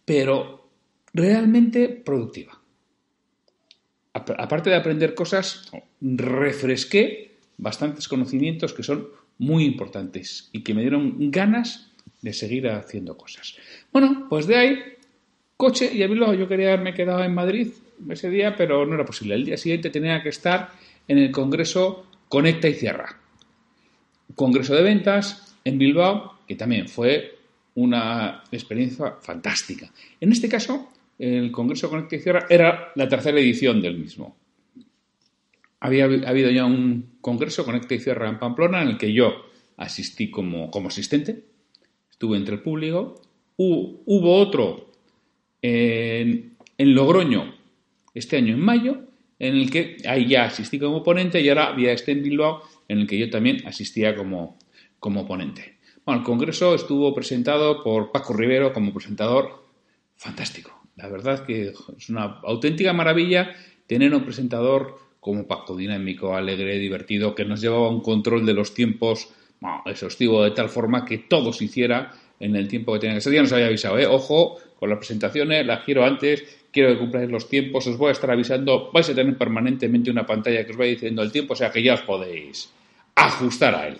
Pero 0.04 0.68
realmente 1.14 1.88
productiva. 1.88 2.60
Aparte 4.12 4.70
de 4.70 4.76
aprender 4.76 5.14
cosas, 5.14 5.70
refresqué 6.00 7.36
bastantes 7.58 8.08
conocimientos 8.08 8.72
que 8.72 8.82
son 8.82 9.08
muy 9.38 9.64
importantes 9.64 10.48
y 10.52 10.62
que 10.62 10.74
me 10.74 10.80
dieron 10.80 11.30
ganas 11.30 11.92
de 12.22 12.32
seguir 12.32 12.68
haciendo 12.68 13.16
cosas. 13.16 13.56
Bueno, 13.92 14.26
pues 14.28 14.46
de 14.46 14.56
ahí 14.56 14.78
coche 15.56 15.90
y 15.92 16.02
a. 16.02 16.34
Yo 16.34 16.48
quería 16.48 16.68
haberme 16.68 16.94
quedado 16.94 17.22
en 17.22 17.34
Madrid 17.34 17.68
ese 18.10 18.30
día, 18.30 18.54
pero 18.56 18.86
no 18.86 18.94
era 18.94 19.04
posible. 19.04 19.34
El 19.34 19.44
día 19.44 19.56
siguiente 19.56 19.90
tenía 19.90 20.22
que 20.22 20.30
estar 20.30 20.70
en 21.08 21.18
el 21.18 21.30
Congreso 21.30 22.06
Conecta 22.28 22.68
y 22.68 22.74
Cierra. 22.74 23.20
Congreso 24.34 24.74
de 24.74 24.82
ventas 24.82 25.56
en 25.64 25.78
Bilbao, 25.78 26.40
que 26.46 26.56
también 26.56 26.88
fue 26.88 27.38
una 27.74 28.42
experiencia 28.50 29.16
fantástica. 29.20 29.92
En 30.20 30.32
este 30.32 30.48
caso, 30.48 30.90
el 31.18 31.50
Congreso 31.52 31.88
Conecta 31.88 32.16
y 32.16 32.20
Cierra 32.20 32.46
era 32.48 32.92
la 32.94 33.08
tercera 33.08 33.38
edición 33.38 33.80
del 33.80 33.98
mismo. 33.98 34.36
Había 35.80 36.04
habido 36.04 36.50
ya 36.50 36.64
un 36.64 37.18
Congreso 37.20 37.64
Conecta 37.64 37.94
y 37.94 38.00
Cierra 38.00 38.28
en 38.28 38.38
Pamplona 38.38 38.82
en 38.82 38.88
el 38.88 38.98
que 38.98 39.12
yo 39.12 39.32
asistí 39.76 40.30
como, 40.30 40.70
como 40.70 40.88
asistente, 40.88 41.44
estuve 42.10 42.36
entre 42.36 42.54
el 42.56 42.62
público. 42.62 43.20
Hubo 43.56 44.34
otro 44.38 44.90
en, 45.62 46.56
Logroño 46.78 47.55
este 48.16 48.36
año 48.36 48.54
en 48.54 48.60
mayo, 48.60 48.98
en 49.38 49.54
el 49.54 49.70
que 49.70 49.98
ahí 50.08 50.26
ya 50.26 50.44
asistí 50.44 50.78
como 50.78 51.02
ponente 51.02 51.40
y 51.40 51.48
ahora 51.48 51.68
había 51.68 51.92
este 51.92 52.12
en 52.12 52.22
Bilbao 52.22 52.62
en 52.88 53.00
el 53.00 53.06
que 53.06 53.18
yo 53.18 53.28
también 53.30 53.66
asistía 53.66 54.16
como, 54.16 54.58
como 54.98 55.26
ponente. 55.26 55.76
Bueno, 56.04 56.20
el 56.20 56.24
congreso 56.24 56.74
estuvo 56.74 57.14
presentado 57.14 57.82
por 57.82 58.12
Paco 58.12 58.32
Rivero 58.32 58.72
como 58.72 58.92
presentador 58.94 59.64
fantástico. 60.16 60.80
La 60.96 61.08
verdad 61.08 61.44
que 61.44 61.74
es 61.96 62.08
una 62.08 62.40
auténtica 62.44 62.92
maravilla 62.92 63.54
tener 63.86 64.14
un 64.14 64.24
presentador 64.24 64.98
como 65.20 65.46
Paco, 65.46 65.76
dinámico, 65.76 66.34
alegre, 66.34 66.78
divertido, 66.78 67.34
que 67.34 67.44
nos 67.44 67.60
llevaba 67.60 67.90
un 67.90 68.00
control 68.00 68.46
de 68.46 68.54
los 68.54 68.72
tiempos 68.72 69.28
bueno, 69.60 69.82
exhaustivo 69.86 70.44
de 70.44 70.52
tal 70.52 70.68
forma 70.68 71.04
que 71.04 71.18
todo 71.18 71.52
se 71.52 71.64
hiciera 71.64 72.12
en 72.38 72.56
el 72.56 72.68
tiempo 72.68 72.92
que 72.92 73.00
tenía 73.00 73.16
que 73.16 73.20
ser. 73.20 73.34
Nos 73.34 73.52
había 73.52 73.66
avisado, 73.66 73.98
¿eh? 73.98 74.06
ojo, 74.06 74.58
con 74.78 74.90
las 74.90 74.98
presentaciones, 74.98 75.66
las 75.66 75.84
quiero 75.84 76.04
antes, 76.04 76.44
quiero 76.70 76.90
que 76.90 76.98
cumpláis 76.98 77.30
los 77.30 77.48
tiempos, 77.48 77.86
os 77.86 77.96
voy 77.96 78.10
a 78.10 78.12
estar 78.12 78.30
avisando, 78.30 78.90
vais 78.92 79.08
a 79.08 79.14
tener 79.14 79.36
permanentemente 79.36 80.10
una 80.10 80.26
pantalla 80.26 80.64
que 80.64 80.72
os 80.72 80.80
va 80.80 80.84
diciendo 80.84 81.22
el 81.22 81.32
tiempo, 81.32 81.54
o 81.54 81.56
sea 81.56 81.70
que 81.70 81.82
ya 81.82 81.94
os 81.94 82.02
podéis 82.02 82.70
ajustar 83.14 83.74
a 83.74 83.88
él. 83.88 83.98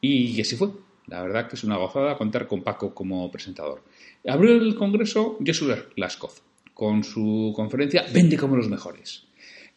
Y 0.00 0.40
así 0.40 0.56
fue. 0.56 0.68
La 1.06 1.22
verdad 1.22 1.48
que 1.48 1.56
es 1.56 1.64
una 1.64 1.76
gozada 1.76 2.16
contar 2.16 2.46
con 2.46 2.62
Paco 2.62 2.94
como 2.94 3.30
presentador. 3.30 3.82
Abrió 4.26 4.54
el 4.54 4.74
congreso 4.74 5.38
Joshua 5.44 5.76
Laskov 5.96 6.32
con 6.72 7.04
su 7.04 7.52
conferencia 7.54 8.04
Vende 8.12 8.36
como 8.36 8.56
los 8.56 8.68
mejores, 8.68 9.24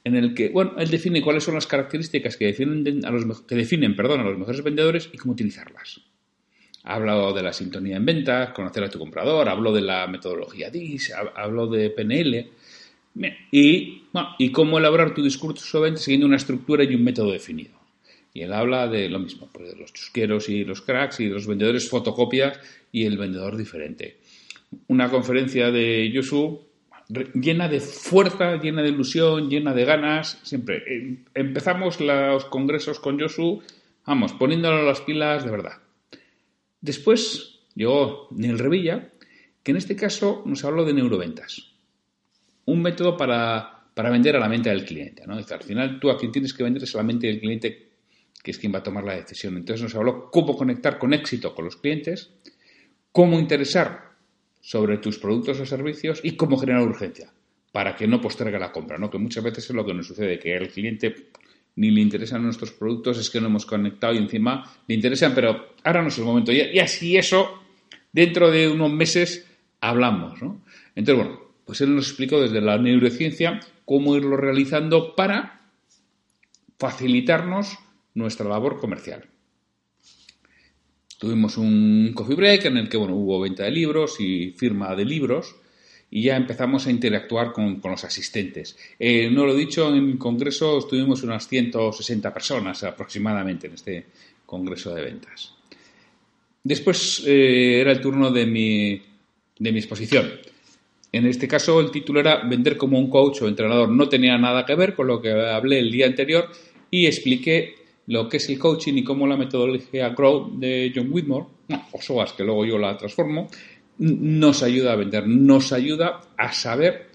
en 0.04 0.16
el 0.16 0.34
que, 0.34 0.50
bueno, 0.50 0.74
él 0.78 0.90
define 0.90 1.22
cuáles 1.22 1.44
son 1.44 1.56
las 1.56 1.68
características 1.68 2.38
que 2.38 2.46
definen 2.46 2.84
que 3.48 3.56
definen, 3.56 3.96
perdón, 3.96 4.22
a 4.22 4.24
los 4.24 4.38
mejores 4.38 4.64
vendedores 4.64 5.10
y 5.14 5.18
cómo 5.18 5.34
utilizarlas. 5.34 6.02
Hablo 6.90 7.34
de 7.34 7.44
la 7.44 7.52
sintonía 7.52 7.98
en 7.98 8.06
ventas, 8.06 8.52
conocer 8.52 8.82
a 8.86 8.90
tu 8.90 8.98
comprador, 8.98 9.50
hablo 9.50 9.74
de 9.74 9.82
la 9.82 10.08
metodología 10.08 10.70
DIS, 10.70 11.12
hablo 11.36 11.68
de 11.68 11.90
PNL 11.90 12.50
y, 13.52 14.04
cómo 14.54 14.78
elaborar 14.78 15.14
tu 15.14 15.22
discurso 15.22 15.80
de 15.80 15.84
ventas 15.84 16.06
siguiendo 16.06 16.28
una 16.28 16.38
estructura 16.38 16.86
y 16.86 16.96
un 16.96 17.04
método 17.04 17.34
definido. 17.34 17.78
Y 18.34 18.42
él 18.42 18.54
habla 18.54 18.88
de 18.88 19.10
lo 19.10 19.20
mismo, 19.20 19.50
pues 19.52 19.70
de 19.70 19.76
los 19.76 19.92
chusqueros 19.92 20.48
y 20.48 20.64
los 20.64 20.82
cracks 20.82 21.20
y 21.20 21.26
los 21.26 21.46
vendedores 21.46 21.90
fotocopias 21.90 22.58
y 22.94 23.04
el 23.04 23.18
vendedor 23.18 23.58
diferente. 23.58 24.20
Una 24.88 25.10
conferencia 25.10 25.72
de 25.72 26.10
Yosu 26.10 26.62
llena 27.34 27.68
de 27.68 27.82
fuerza, 27.82 28.62
llena 28.62 28.82
de 28.82 28.90
ilusión, 28.90 29.50
llena 29.50 29.74
de 29.74 29.84
ganas. 29.84 30.40
Siempre 30.44 30.84
em, 30.88 31.26
empezamos 31.34 32.00
los 32.00 32.46
congresos 32.46 33.00
con 33.00 33.18
Yosu, 33.18 33.62
vamos, 34.06 34.32
poniéndolo 34.32 34.84
las 34.84 35.02
pilas 35.02 35.44
de 35.44 35.52
verdad. 35.52 35.87
Después 36.82 37.60
llegó 37.76 38.28
Neil 38.32 38.60
Revilla, 38.60 39.12
que 39.64 39.72
en 39.72 39.78
este 39.78 39.96
caso 39.96 40.44
nos 40.46 40.64
habló 40.64 40.86
de 40.86 40.94
neuroventas. 40.94 41.74
Un 42.66 42.82
método 42.82 43.18
para, 43.18 43.86
vender 43.96 44.36
a 44.36 44.40
la 44.40 44.50
mente 44.50 44.70
del 44.70 44.86
cliente. 44.86 45.26
¿no? 45.26 45.36
al 45.36 45.64
final 45.64 46.00
tú 46.00 46.10
a 46.10 46.18
quien 46.18 46.32
tienes 46.32 46.54
que 46.54 46.64
vender 46.64 46.84
es 46.84 46.96
a 46.96 47.00
la 47.00 47.04
mente 47.04 47.28
del 47.28 47.40
cliente, 47.40 47.90
que 48.44 48.52
es 48.52 48.58
quien 48.58 48.74
va 48.74 48.80
a 48.80 48.84
tomar 48.84 49.04
la 49.04 49.16
decisión. 49.16 49.58
Entonces 49.58 49.84
nos 49.84 49.96
habló 49.96 50.30
cómo 50.32 50.56
conectar 50.56 50.98
con 50.98 51.14
éxito 51.14 51.54
con 51.54 51.66
los 51.66 51.78
clientes, 51.78 52.32
cómo 53.12 53.40
interesar 53.40 54.12
sobre 54.62 54.98
tus 54.98 55.18
productos 55.18 55.60
o 55.60 55.66
servicios 55.66 56.20
y 56.24 56.36
cómo 56.36 56.58
generar 56.58 56.82
urgencia 56.82 57.32
para 57.72 57.96
que 57.96 58.08
no 58.08 58.20
postergue 58.20 58.58
la 58.58 58.72
compra, 58.72 58.98
¿no? 58.98 59.10
Que 59.10 59.18
muchas 59.18 59.44
veces 59.44 59.70
es 59.70 59.76
lo 59.76 59.86
que 59.86 59.94
nos 59.94 60.08
sucede, 60.08 60.40
que 60.40 60.56
el 60.56 60.70
cliente 60.70 61.30
ni 61.78 61.92
le 61.92 62.02
interesan 62.02 62.44
nuestros 62.44 62.72
productos, 62.72 63.20
es 63.20 63.30
que 63.30 63.40
no 63.40 63.48
hemos 63.48 63.66
conectado 63.66 64.14
y 64.14 64.18
encima 64.18 64.70
le 64.88 64.96
interesan, 64.96 65.34
pero 65.34 65.74
ahora 65.84 66.02
no 66.02 66.10
es 66.10 66.18
el 66.18 66.26
momento. 66.26 66.52
Y, 66.52 66.80
así 66.80 67.18
eso, 67.18 67.62
dentro 68.12 68.52
de 68.52 68.68
unos 68.68 68.92
meses, 68.92 69.48
hablamos. 69.80 70.40
Entonces, 70.96 71.24
bueno, 71.24 71.40
pues 71.66 71.80
él 71.82 71.96
nos 71.96 72.08
explicó 72.08 72.42
desde 72.42 72.62
la 72.62 72.80
neurociencia 72.80 73.60
cómo 73.86 74.16
irlo 74.16 74.38
realizando 74.38 75.16
para 75.16 75.70
facilitarnos 76.80 77.78
nuestra 78.16 78.50
labor 78.50 78.80
comercial. 78.80 79.26
Tuvimos 81.20 81.58
un 81.58 82.12
coffee 82.14 82.36
break 82.36 82.66
en 82.66 82.78
el 82.78 82.90
que 82.90 82.98
bueno, 82.98 83.16
hubo 83.16 83.40
venta 83.40 83.64
de 83.64 83.72
libros 83.72 84.20
y 84.20 84.52
firma 84.52 84.96
de 84.96 85.06
libros 85.06 85.56
y 86.10 86.24
ya 86.24 86.38
empezamos 86.38 86.88
a 86.88 86.92
interactuar 86.92 87.52
con, 87.52 87.82
los 87.84 88.04
asistentes. 88.04 88.78
Eh, 88.98 89.30
no 89.30 89.46
lo 89.46 89.54
he 89.54 89.58
dicho, 89.58 89.94
en 89.94 90.12
el 90.12 90.18
congreso 90.18 90.80
estuvimos 90.80 91.24
unas 91.24 91.48
160 91.48 92.34
personas 92.34 92.84
aproximadamente 92.84 93.68
en 93.68 93.74
este 93.74 94.06
congreso 94.46 94.94
de 94.94 95.02
ventas. 95.02 95.54
Después 96.64 97.24
eh, 97.26 97.80
era 97.82 97.92
el 97.92 98.02
turno 98.02 98.32
de 98.32 98.46
mi, 98.46 99.02
de 99.60 99.72
mi 99.72 99.80
exposición. 99.80 100.32
En 101.12 101.26
este 101.26 101.48
caso 101.48 101.80
el 101.80 101.92
título 101.92 102.20
era 102.20 102.44
Vender 102.44 102.78
como 102.78 103.00
un 103.00 103.10
coach 103.10 103.42
o 103.42 103.48
entrenador. 103.48 103.90
No 103.90 104.10
tenía 104.10 104.38
nada 104.38 104.66
que 104.66 104.76
ver 104.76 104.94
con 104.94 105.08
lo 105.08 105.22
que 105.22 105.32
hablé 105.32 105.80
el 105.80 105.92
día 105.92 106.06
anterior 106.06 106.50
y 106.92 107.06
expliqué 107.06 107.76
lo 108.08 108.30
que 108.30 108.38
es 108.38 108.50
el 108.50 108.60
coaching 108.60 108.94
y 108.96 109.04
cómo 109.04 109.28
la 109.28 109.38
metodología 109.38 110.10
Grow 110.10 110.58
de 110.58 110.92
John 110.96 111.10
Whitmore, 111.12 111.46
o 111.92 112.02
SOAS, 112.02 112.34
que 112.34 112.44
luego 112.44 112.66
yo 112.66 112.78
la 112.78 112.98
transformo, 112.98 113.50
nos 114.00 114.64
ayuda 114.64 114.94
a 114.94 114.96
vender, 114.96 115.28
nos 115.28 115.74
ayuda 115.74 116.22
a 116.38 116.52
saber 116.52 117.08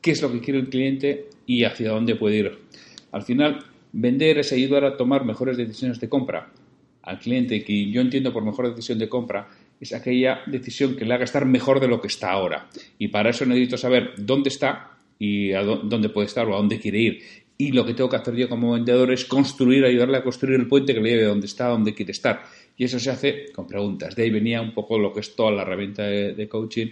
qué 0.00 0.12
es 0.12 0.22
lo 0.22 0.32
que 0.32 0.40
quiere 0.40 0.60
el 0.60 0.68
cliente 0.68 1.28
y 1.46 1.64
hacia 1.64 1.90
dónde 1.90 2.16
puede 2.16 2.36
ir. 2.36 2.58
Al 3.12 3.22
final, 3.22 3.64
vender 3.92 4.38
es 4.38 4.52
ayudar 4.52 4.84
a 4.84 4.96
tomar 4.96 5.24
mejores 5.24 5.56
decisiones 5.56 6.00
de 6.00 6.08
compra 6.08 6.50
al 7.02 7.18
cliente, 7.20 7.62
que 7.64 7.90
yo 7.90 8.00
entiendo 8.00 8.32
por 8.32 8.44
mejor 8.44 8.68
decisión 8.68 8.98
de 8.98 9.08
compra, 9.08 9.48
es 9.80 9.92
aquella 9.92 10.40
decisión 10.46 10.96
que 10.96 11.04
le 11.04 11.14
haga 11.14 11.24
estar 11.24 11.46
mejor 11.46 11.80
de 11.80 11.88
lo 11.88 12.00
que 12.00 12.08
está 12.08 12.30
ahora. 12.30 12.68
Y 12.98 13.08
para 13.08 13.30
eso 13.30 13.46
necesito 13.46 13.76
saber 13.76 14.14
dónde 14.18 14.48
está 14.48 14.96
y 15.18 15.52
a 15.52 15.62
dónde 15.62 16.08
puede 16.08 16.26
estar 16.26 16.46
o 16.46 16.54
a 16.54 16.58
dónde 16.58 16.80
quiere 16.80 16.98
ir. 16.98 17.22
Y 17.58 17.72
lo 17.72 17.86
que 17.86 17.94
tengo 17.94 18.10
que 18.10 18.16
hacer 18.16 18.34
yo 18.34 18.48
como 18.48 18.72
vendedor 18.72 19.12
es 19.12 19.24
construir, 19.24 19.84
ayudarle 19.84 20.18
a 20.18 20.22
construir 20.22 20.60
el 20.60 20.66
puente 20.66 20.92
que 20.92 21.00
le 21.00 21.10
lleve 21.10 21.24
a 21.24 21.28
dónde 21.28 21.46
está, 21.46 21.66
a 21.66 21.70
dónde 21.70 21.94
quiere 21.94 22.12
estar. 22.12 22.42
Y 22.76 22.84
eso 22.84 22.98
se 22.98 23.10
hace 23.10 23.52
con 23.52 23.66
preguntas. 23.66 24.14
De 24.14 24.24
ahí 24.24 24.30
venía 24.30 24.60
un 24.60 24.74
poco 24.74 24.98
lo 24.98 25.12
que 25.12 25.20
es 25.20 25.34
toda 25.34 25.50
la 25.50 25.62
herramienta 25.62 26.02
de, 26.02 26.48
coaching, 26.48 26.88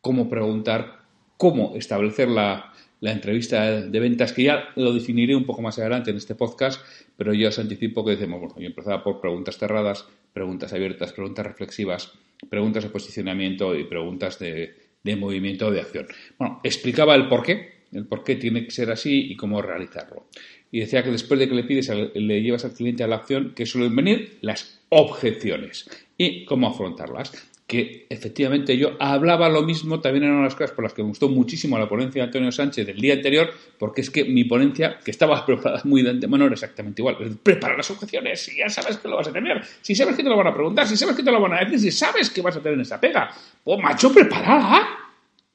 cómo 0.00 0.28
preguntar, 0.28 1.00
cómo 1.36 1.74
establecer 1.76 2.28
la, 2.28 2.72
entrevista 3.00 3.82
de 3.82 4.00
ventas, 4.00 4.32
que 4.32 4.44
ya 4.44 4.64
lo 4.74 4.92
definiré 4.92 5.36
un 5.36 5.44
poco 5.44 5.62
más 5.62 5.78
adelante 5.78 6.10
en 6.10 6.16
este 6.16 6.34
podcast, 6.34 6.80
pero 7.16 7.32
yo 7.32 7.48
os 7.48 7.58
anticipo 7.58 8.04
que 8.04 8.12
decimos, 8.12 8.40
bueno, 8.40 8.54
yo 8.58 8.66
empezaba 8.66 9.04
por 9.04 9.20
preguntas 9.20 9.58
cerradas, 9.58 10.06
preguntas 10.32 10.72
abiertas, 10.72 11.12
preguntas 11.12 11.46
reflexivas, 11.46 12.12
preguntas 12.50 12.84
de 12.84 12.90
posicionamiento 12.90 13.76
y 13.76 13.84
preguntas 13.84 14.38
de, 14.38 14.74
de 15.04 15.16
movimiento 15.16 15.70
de 15.70 15.80
acción. 15.80 16.08
Bueno, 16.36 16.60
explicaba 16.64 17.14
el 17.14 17.28
por 17.28 17.44
qué, 17.44 17.75
el 17.92 18.06
por 18.06 18.24
qué 18.24 18.36
tiene 18.36 18.64
que 18.64 18.70
ser 18.70 18.90
así 18.90 19.30
y 19.30 19.36
cómo 19.36 19.62
realizarlo. 19.62 20.26
Y 20.70 20.80
decía 20.80 21.02
que 21.02 21.10
después 21.10 21.38
de 21.40 21.48
que 21.48 21.54
le 21.54 21.64
pides, 21.64 21.90
le 22.14 22.42
llevas 22.42 22.64
al 22.64 22.72
cliente 22.72 23.04
a 23.04 23.06
la 23.06 23.16
acción, 23.16 23.52
que 23.54 23.66
suelen 23.66 23.94
venir 23.94 24.38
las 24.40 24.80
objeciones 24.88 25.88
y 26.18 26.44
cómo 26.44 26.68
afrontarlas. 26.68 27.32
Que 27.66 28.06
efectivamente 28.10 28.76
yo 28.76 28.96
hablaba 29.00 29.48
lo 29.48 29.62
mismo, 29.62 30.00
también 30.00 30.24
eran 30.24 30.42
las 30.42 30.54
cosas 30.54 30.70
por 30.70 30.84
las 30.84 30.92
que 30.92 31.02
me 31.02 31.08
gustó 31.08 31.28
muchísimo 31.28 31.76
la 31.76 31.88
ponencia 31.88 32.22
de 32.22 32.26
Antonio 32.26 32.52
Sánchez 32.52 32.86
del 32.86 33.00
día 33.00 33.14
anterior, 33.14 33.50
porque 33.76 34.02
es 34.02 34.10
que 34.10 34.24
mi 34.24 34.44
ponencia, 34.44 35.00
que 35.04 35.10
estaba 35.10 35.44
preparada 35.46 35.82
muy 35.84 36.02
de 36.02 36.10
antemano, 36.10 36.44
era 36.44 36.54
exactamente 36.54 37.02
igual. 37.02 37.16
Prepara 37.42 37.76
las 37.76 37.90
objeciones, 37.90 38.48
y 38.52 38.58
ya 38.58 38.68
sabes 38.68 38.98
que 38.98 39.08
lo 39.08 39.16
vas 39.16 39.26
a 39.26 39.32
tener, 39.32 39.64
si 39.80 39.96
sabes 39.96 40.14
que 40.14 40.22
te 40.22 40.28
lo 40.28 40.36
van 40.36 40.46
a 40.46 40.54
preguntar, 40.54 40.86
si 40.86 40.96
sabes 40.96 41.16
que 41.16 41.24
te 41.24 41.32
lo 41.32 41.40
van 41.40 41.54
a 41.54 41.60
decir, 41.60 41.80
si 41.80 41.90
sabes 41.90 42.30
que 42.30 42.40
vas 42.40 42.56
a 42.56 42.62
tener 42.62 42.78
esa 42.78 43.00
pega. 43.00 43.30
Pues 43.64 43.80
macho, 43.80 44.12
preparada 44.12 45.05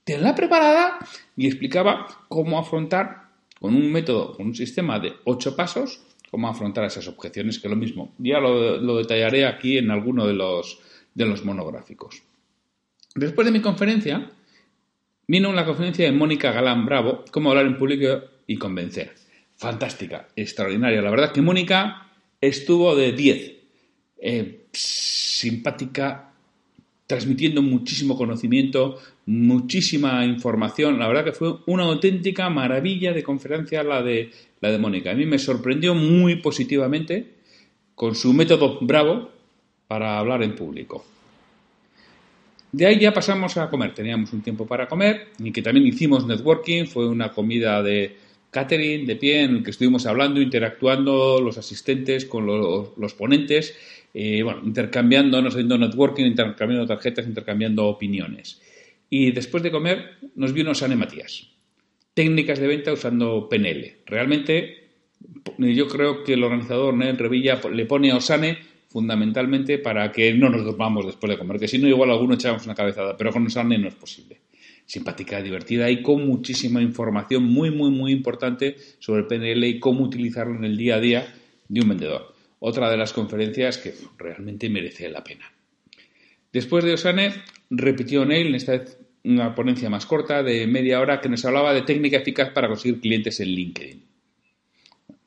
tenla 0.03 0.35
preparada 0.35 0.99
y 1.35 1.47
explicaba 1.47 2.07
cómo 2.27 2.59
afrontar 2.59 3.29
con 3.59 3.75
un 3.75 3.91
método, 3.91 4.35
con 4.35 4.47
un 4.47 4.55
sistema 4.55 4.99
de 4.99 5.13
ocho 5.23 5.55
pasos, 5.55 6.01
cómo 6.31 6.47
afrontar 6.47 6.85
esas 6.85 7.07
objeciones, 7.07 7.59
que 7.59 7.69
lo 7.69 7.75
mismo. 7.75 8.13
Ya 8.17 8.39
lo, 8.39 8.97
detallaré 8.97 9.45
aquí 9.45 9.77
en 9.77 9.91
alguno 9.91 10.25
de 10.25 10.33
los, 10.33 10.79
de 11.13 11.25
los 11.25 11.45
monográficos. 11.45 12.23
Después 13.13 13.45
de 13.45 13.51
mi 13.51 13.61
conferencia, 13.61 14.31
vino 15.27 15.49
una 15.49 15.65
conferencia 15.65 16.05
de 16.05 16.11
Mónica 16.11 16.51
Galán 16.51 16.85
Bravo, 16.85 17.23
cómo 17.31 17.49
hablar 17.49 17.65
en 17.65 17.77
público 17.77 18.23
y 18.47 18.57
convencer. 18.57 19.13
Fantástica, 19.57 20.27
extraordinaria. 20.35 21.01
La 21.01 21.11
verdad 21.11 21.31
que 21.31 21.41
Mónica 21.41 22.07
estuvo 22.39 22.95
de 22.95 23.11
10. 23.11 23.51
Eh, 24.23 24.67
simpática, 24.71 26.30
transmitiendo 27.11 27.61
muchísimo 27.61 28.15
conocimiento, 28.15 28.97
muchísima 29.25 30.25
información. 30.25 30.97
La 30.97 31.09
verdad 31.09 31.25
que 31.25 31.33
fue 31.33 31.57
una 31.67 31.83
auténtica 31.83 32.49
maravilla 32.49 33.11
de 33.11 33.21
conferencia 33.21 33.83
la 33.83 34.01
de, 34.01 34.31
la 34.61 34.71
de 34.71 34.77
Mónica. 34.77 35.11
A 35.11 35.13
mí 35.13 35.25
me 35.25 35.37
sorprendió 35.37 35.93
muy 35.93 36.37
positivamente 36.37 37.33
con 37.95 38.15
su 38.15 38.31
método 38.31 38.77
bravo 38.79 39.29
para 39.89 40.19
hablar 40.19 40.41
en 40.41 40.55
público. 40.55 41.03
De 42.71 42.85
ahí 42.85 42.97
ya 42.97 43.13
pasamos 43.13 43.57
a 43.57 43.69
comer. 43.69 43.93
Teníamos 43.93 44.31
un 44.31 44.41
tiempo 44.41 44.65
para 44.65 44.87
comer 44.87 45.31
y 45.37 45.51
que 45.51 45.61
también 45.61 45.85
hicimos 45.87 46.25
networking. 46.25 46.85
Fue 46.85 47.09
una 47.09 47.33
comida 47.33 47.83
de 47.83 48.15
catering 48.51 49.05
de 49.05 49.15
pie 49.15 49.43
en 49.43 49.55
el 49.57 49.63
que 49.63 49.71
estuvimos 49.71 50.05
hablando, 50.05 50.41
interactuando 50.41 51.41
los 51.41 51.57
asistentes 51.57 52.25
con 52.25 52.45
los, 52.45 52.89
los 52.97 53.13
ponentes 53.13 53.75
eh, 54.13 54.43
bueno, 54.43 54.61
intercambiando, 54.65 55.37
haciendo 55.39 55.77
networking, 55.77 56.25
intercambiando 56.25 56.85
tarjetas, 56.85 57.25
intercambiando 57.25 57.87
opiniones. 57.87 58.61
Y 59.09 59.31
después 59.31 59.63
de 59.63 59.71
comer 59.71 60.17
nos 60.35 60.53
vino 60.53 60.75
Sane 60.75 60.95
Matías. 60.95 61.47
Técnicas 62.13 62.59
de 62.59 62.67
venta 62.67 62.91
usando 62.91 63.47
PNL. 63.49 63.99
Realmente 64.05 64.89
yo 65.57 65.87
creo 65.87 66.23
que 66.23 66.33
el 66.33 66.43
organizador 66.43 66.93
Nel 66.93 67.17
Revilla 67.17 67.61
le 67.71 67.85
pone 67.85 68.11
a 68.11 68.17
Osane 68.17 68.57
fundamentalmente 68.89 69.77
para 69.77 70.11
que 70.11 70.33
no 70.33 70.49
nos 70.49 70.65
dormamos 70.65 71.05
después 71.05 71.29
de 71.29 71.37
comer, 71.37 71.59
que 71.59 71.67
si 71.67 71.77
no 71.77 71.87
igual 71.87 72.11
alguno 72.11 72.33
echamos 72.33 72.65
una 72.65 72.75
cabezada, 72.75 73.15
pero 73.15 73.31
con 73.31 73.45
Osane 73.45 73.77
no 73.77 73.87
es 73.87 73.95
posible. 73.95 74.41
Simpática, 74.91 75.41
divertida 75.41 75.89
y 75.89 76.01
con 76.01 76.27
muchísima 76.27 76.81
información 76.81 77.43
muy, 77.43 77.71
muy, 77.71 77.91
muy 77.91 78.11
importante 78.11 78.75
sobre 78.99 79.23
PNL 79.23 79.63
y 79.63 79.79
cómo 79.79 80.03
utilizarlo 80.03 80.53
en 80.53 80.65
el 80.65 80.75
día 80.75 80.95
a 80.95 80.99
día 80.99 81.33
de 81.69 81.79
un 81.79 81.87
vendedor 81.87 82.33
otra 82.59 82.91
de 82.91 82.97
las 82.97 83.13
conferencias 83.13 83.77
que 83.77 83.93
realmente 84.17 84.69
merece 84.69 85.09
la 85.09 85.23
pena. 85.23 85.49
Después 86.51 86.83
de 86.83 86.93
Osane, 86.95 87.33
repitió 87.69 88.25
Neil, 88.25 88.47
en 88.47 88.55
esta 88.55 88.73
vez 88.73 88.97
una 89.23 89.55
ponencia 89.55 89.89
más 89.89 90.05
corta 90.05 90.43
de 90.43 90.67
media 90.67 90.99
hora 90.99 91.21
que 91.21 91.29
nos 91.29 91.45
hablaba 91.45 91.73
de 91.73 91.83
técnica 91.83 92.17
eficaz 92.17 92.49
para 92.49 92.67
conseguir 92.67 92.99
clientes 92.99 93.39
en 93.39 93.47
LinkedIn. 93.47 94.03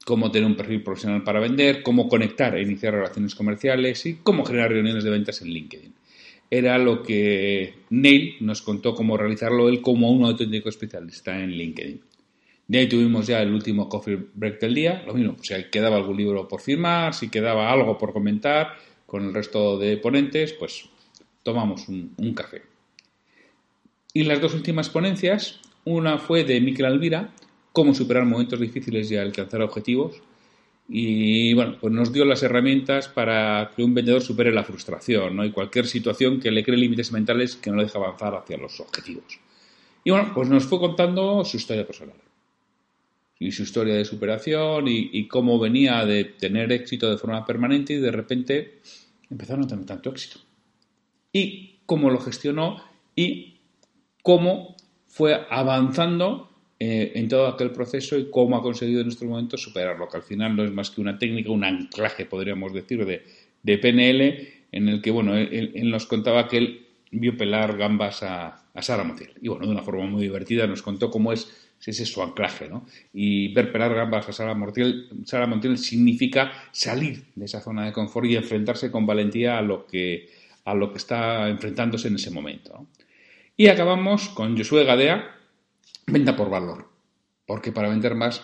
Cómo 0.04 0.30
tener 0.30 0.46
un 0.46 0.56
perfil 0.56 0.82
profesional 0.82 1.24
para 1.24 1.40
vender, 1.40 1.82
cómo 1.82 2.06
conectar 2.06 2.54
e 2.54 2.60
iniciar 2.60 2.92
relaciones 2.92 3.34
comerciales 3.34 4.04
y 4.04 4.16
cómo 4.16 4.44
generar 4.44 4.70
reuniones 4.70 5.04
de 5.04 5.10
ventas 5.10 5.40
en 5.40 5.48
LinkedIn. 5.48 5.94
Era 6.50 6.78
lo 6.78 7.02
que 7.02 7.74
Neil 7.90 8.36
nos 8.40 8.62
contó 8.62 8.94
cómo 8.94 9.16
realizarlo 9.16 9.68
él 9.68 9.80
como 9.80 10.10
un 10.10 10.24
auténtico 10.24 10.68
especialista 10.68 11.42
en 11.42 11.50
LinkedIn. 11.50 12.00
De 12.66 12.78
ahí 12.78 12.88
tuvimos 12.88 13.26
ya 13.26 13.42
el 13.42 13.52
último 13.52 13.88
coffee 13.88 14.18
break 14.34 14.60
del 14.60 14.74
día. 14.74 15.02
Lo 15.06 15.14
mismo, 15.14 15.36
si 15.42 15.54
quedaba 15.70 15.96
algún 15.96 16.16
libro 16.16 16.48
por 16.48 16.60
firmar, 16.60 17.12
si 17.14 17.28
quedaba 17.28 17.70
algo 17.70 17.98
por 17.98 18.12
comentar 18.12 18.74
con 19.06 19.24
el 19.24 19.34
resto 19.34 19.78
de 19.78 19.98
ponentes, 19.98 20.54
pues 20.54 20.88
tomamos 21.42 21.88
un, 21.88 22.34
café. 22.34 22.62
Y 24.12 24.24
las 24.24 24.40
dos 24.40 24.54
últimas 24.54 24.88
ponencias, 24.88 25.60
una 25.84 26.18
fue 26.18 26.44
de 26.44 26.60
Miquel 26.60 26.86
Alvira, 26.86 27.34
cómo 27.72 27.94
superar 27.94 28.24
momentos 28.24 28.60
difíciles 28.60 29.10
y 29.10 29.16
alcanzar 29.16 29.60
objetivos. 29.60 30.22
Y 30.88 31.54
bueno, 31.54 31.78
pues 31.80 31.92
nos 31.92 32.12
dio 32.12 32.24
las 32.24 32.42
herramientas 32.42 33.08
para 33.08 33.70
que 33.74 33.82
un 33.82 33.94
vendedor 33.94 34.20
supere 34.22 34.52
la 34.52 34.64
frustración 34.64 35.36
¿no? 35.36 35.44
y 35.44 35.50
cualquier 35.50 35.86
situación 35.86 36.40
que 36.40 36.50
le 36.50 36.62
cree 36.62 36.76
límites 36.76 37.10
mentales 37.10 37.56
que 37.56 37.70
no 37.70 37.76
le 37.76 37.84
deja 37.84 37.98
avanzar 37.98 38.34
hacia 38.34 38.58
los 38.58 38.78
objetivos. 38.80 39.40
Y 40.04 40.10
bueno, 40.10 40.32
pues 40.34 40.48
nos 40.48 40.64
fue 40.64 40.78
contando 40.78 41.44
su 41.44 41.56
historia 41.56 41.86
personal 41.86 42.16
y 43.38 43.52
su 43.52 43.62
historia 43.62 43.94
de 43.94 44.04
superación 44.04 44.86
y, 44.86 45.26
cómo 45.28 45.58
venía 45.58 46.04
de 46.04 46.24
tener 46.24 46.70
éxito 46.72 47.10
de 47.10 47.18
forma 47.18 47.44
permanente 47.44 47.94
y 47.94 47.98
de 47.98 48.10
repente 48.10 48.80
empezó 49.30 49.54
a 49.54 49.66
tener 49.66 49.86
tanto 49.86 50.10
éxito. 50.10 50.40
Y 51.32 51.80
cómo 51.86 52.10
lo 52.10 52.20
gestionó 52.20 52.82
y 53.16 53.60
cómo 54.22 54.76
fue 55.06 55.46
avanzando 55.50 56.50
eh, 56.78 57.12
en 57.14 57.28
todo 57.28 57.46
aquel 57.46 57.70
proceso 57.70 58.18
y 58.18 58.30
cómo 58.30 58.56
ha 58.56 58.62
conseguido 58.62 59.00
en 59.00 59.08
estos 59.08 59.28
momentos 59.28 59.62
superarlo, 59.62 60.08
que 60.08 60.16
al 60.16 60.22
final 60.22 60.56
no 60.56 60.64
es 60.64 60.72
más 60.72 60.90
que 60.90 61.00
una 61.00 61.18
técnica, 61.18 61.50
un 61.50 61.64
anclaje, 61.64 62.26
podríamos 62.26 62.72
decir, 62.72 63.04
de, 63.04 63.22
de 63.62 63.78
PNL, 63.78 64.48
en 64.72 64.88
el 64.88 65.00
que, 65.00 65.10
bueno, 65.10 65.36
él, 65.36 65.72
nos 65.84 66.06
contaba 66.06 66.48
que 66.48 66.58
él 66.58 66.86
vio 67.12 67.36
pelar 67.36 67.76
gambas 67.76 68.22
a, 68.22 68.64
a 68.74 68.82
Sara 68.82 69.04
Montiel. 69.04 69.30
Y 69.40 69.48
bueno, 69.48 69.66
de 69.66 69.72
una 69.72 69.82
forma 69.82 70.06
muy 70.06 70.22
divertida 70.22 70.66
nos 70.66 70.82
contó 70.82 71.10
cómo 71.10 71.32
es 71.32 71.64
ese 71.90 72.04
es 72.04 72.12
su 72.12 72.22
anclaje, 72.22 72.68
¿no? 72.68 72.86
Y 73.12 73.52
ver 73.52 73.70
pelar 73.70 73.94
gambas 73.94 74.28
a 74.28 74.32
Sara 74.32 74.54
Montiel, 74.54 75.08
Sara 75.24 75.46
Montiel 75.46 75.78
significa 75.78 76.52
salir 76.72 77.24
de 77.34 77.44
esa 77.44 77.60
zona 77.60 77.84
de 77.84 77.92
confort 77.92 78.26
y 78.26 78.36
enfrentarse 78.36 78.90
con 78.90 79.06
valentía 79.06 79.58
a 79.58 79.62
lo 79.62 79.86
que, 79.86 80.30
a 80.64 80.74
lo 80.74 80.90
que 80.90 80.98
está 80.98 81.48
enfrentándose 81.48 82.08
en 82.08 82.14
ese 82.14 82.30
momento. 82.30 82.86
Y 83.56 83.68
acabamos 83.68 84.28
con 84.30 84.56
Josué 84.56 84.84
Gadea, 84.84 85.30
venta 86.06 86.36
por 86.36 86.50
valor, 86.50 86.88
porque 87.46 87.72
para 87.72 87.88
vender 87.88 88.14
más 88.14 88.42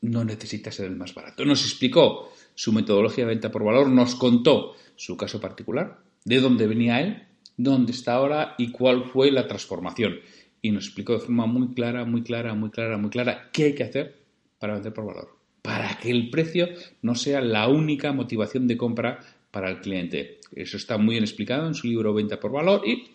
no 0.00 0.24
necesita 0.24 0.70
ser 0.70 0.86
el 0.86 0.96
más 0.96 1.14
barato. 1.14 1.44
Nos 1.44 1.64
explicó 1.64 2.32
su 2.54 2.72
metodología 2.72 3.24
de 3.24 3.30
venta 3.30 3.50
por 3.50 3.64
valor, 3.64 3.88
nos 3.88 4.14
contó 4.14 4.74
su 4.96 5.16
caso 5.16 5.40
particular, 5.40 6.00
de 6.24 6.40
dónde 6.40 6.66
venía 6.66 7.00
él, 7.00 7.26
dónde 7.56 7.92
está 7.92 8.14
ahora 8.14 8.54
y 8.58 8.70
cuál 8.70 9.04
fue 9.04 9.30
la 9.30 9.46
transformación 9.46 10.20
y 10.62 10.70
nos 10.70 10.86
explicó 10.86 11.14
de 11.14 11.20
forma 11.20 11.46
muy 11.46 11.74
clara, 11.74 12.04
muy 12.04 12.22
clara, 12.22 12.54
muy 12.54 12.70
clara, 12.70 12.96
muy 12.98 13.10
clara 13.10 13.50
qué 13.52 13.64
hay 13.64 13.74
que 13.74 13.84
hacer 13.84 14.16
para 14.58 14.74
vender 14.74 14.92
por 14.92 15.06
valor. 15.06 15.36
Para 15.62 15.98
que 15.98 16.10
el 16.10 16.30
precio 16.30 16.68
no 17.02 17.14
sea 17.14 17.40
la 17.40 17.68
única 17.68 18.12
motivación 18.12 18.66
de 18.66 18.76
compra 18.76 19.20
para 19.50 19.70
el 19.70 19.80
cliente. 19.80 20.40
Eso 20.52 20.76
está 20.76 20.98
muy 20.98 21.14
bien 21.14 21.24
explicado 21.24 21.66
en 21.66 21.74
su 21.74 21.86
libro 21.86 22.14
Venta 22.14 22.40
por 22.40 22.52
Valor 22.52 22.86
y 22.86 23.10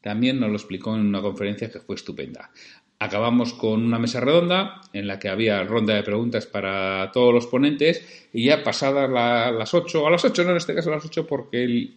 también 0.00 0.40
nos 0.40 0.50
lo 0.50 0.56
explicó 0.56 0.94
en 0.94 1.06
una 1.06 1.20
conferencia 1.20 1.70
que 1.70 1.80
fue 1.80 1.94
estupenda. 1.94 2.50
Acabamos 3.02 3.52
con 3.54 3.84
una 3.84 3.98
mesa 3.98 4.20
redonda 4.20 4.80
en 4.92 5.06
la 5.06 5.18
que 5.18 5.28
había 5.28 5.64
ronda 5.64 5.94
de 5.94 6.02
preguntas 6.02 6.46
para 6.46 7.10
todos 7.12 7.34
los 7.34 7.46
ponentes 7.46 8.28
y 8.32 8.44
ya 8.44 8.62
pasadas 8.62 9.10
las 9.10 9.74
8, 9.74 10.06
a 10.06 10.10
las 10.10 10.24
8 10.24 10.44
no 10.44 10.50
en 10.50 10.56
este 10.56 10.74
caso 10.74 10.90
a 10.90 10.96
las 10.96 11.04
8 11.04 11.26
porque 11.26 11.64
el, 11.64 11.96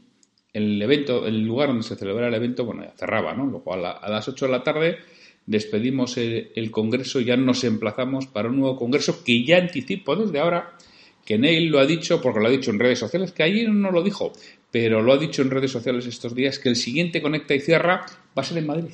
el 0.51 0.81
evento, 0.81 1.27
el 1.27 1.45
lugar 1.45 1.67
donde 1.67 1.83
se 1.83 1.95
celebraba 1.95 2.29
el 2.29 2.33
evento, 2.33 2.65
bueno, 2.65 2.83
ya 2.83 2.93
cerraba, 2.97 3.33
¿no? 3.35 3.45
Luego 3.45 3.73
a, 3.73 3.91
a 3.91 4.09
las 4.09 4.27
8 4.27 4.45
de 4.45 4.51
la 4.51 4.63
tarde 4.63 4.97
despedimos 5.45 6.17
el, 6.17 6.71
congreso 6.71 7.19
y 7.19 7.25
ya 7.25 7.37
nos 7.37 7.63
emplazamos 7.63 8.27
para 8.27 8.49
un 8.49 8.59
nuevo 8.59 8.75
congreso 8.75 9.23
que 9.23 9.43
ya 9.45 9.57
anticipo 9.57 10.15
desde 10.15 10.39
ahora 10.39 10.75
que 11.23 11.37
Neil 11.37 11.69
lo 11.69 11.79
ha 11.79 11.85
dicho, 11.85 12.21
porque 12.21 12.39
lo 12.39 12.47
ha 12.47 12.51
dicho 12.51 12.71
en 12.71 12.79
redes 12.79 12.99
sociales, 12.99 13.31
que 13.31 13.43
ayer 13.43 13.69
no 13.69 13.91
lo 13.91 14.03
dijo, 14.03 14.31
pero 14.71 15.01
lo 15.01 15.13
ha 15.13 15.17
dicho 15.17 15.41
en 15.41 15.49
redes 15.49 15.71
sociales 15.71 16.05
estos 16.05 16.35
días, 16.35 16.59
que 16.59 16.69
el 16.69 16.75
siguiente 16.75 17.21
Conecta 17.21 17.55
y 17.55 17.61
Cierra 17.61 18.05
va 18.37 18.41
a 18.41 18.43
ser 18.43 18.59
en 18.59 18.67
Madrid. 18.67 18.93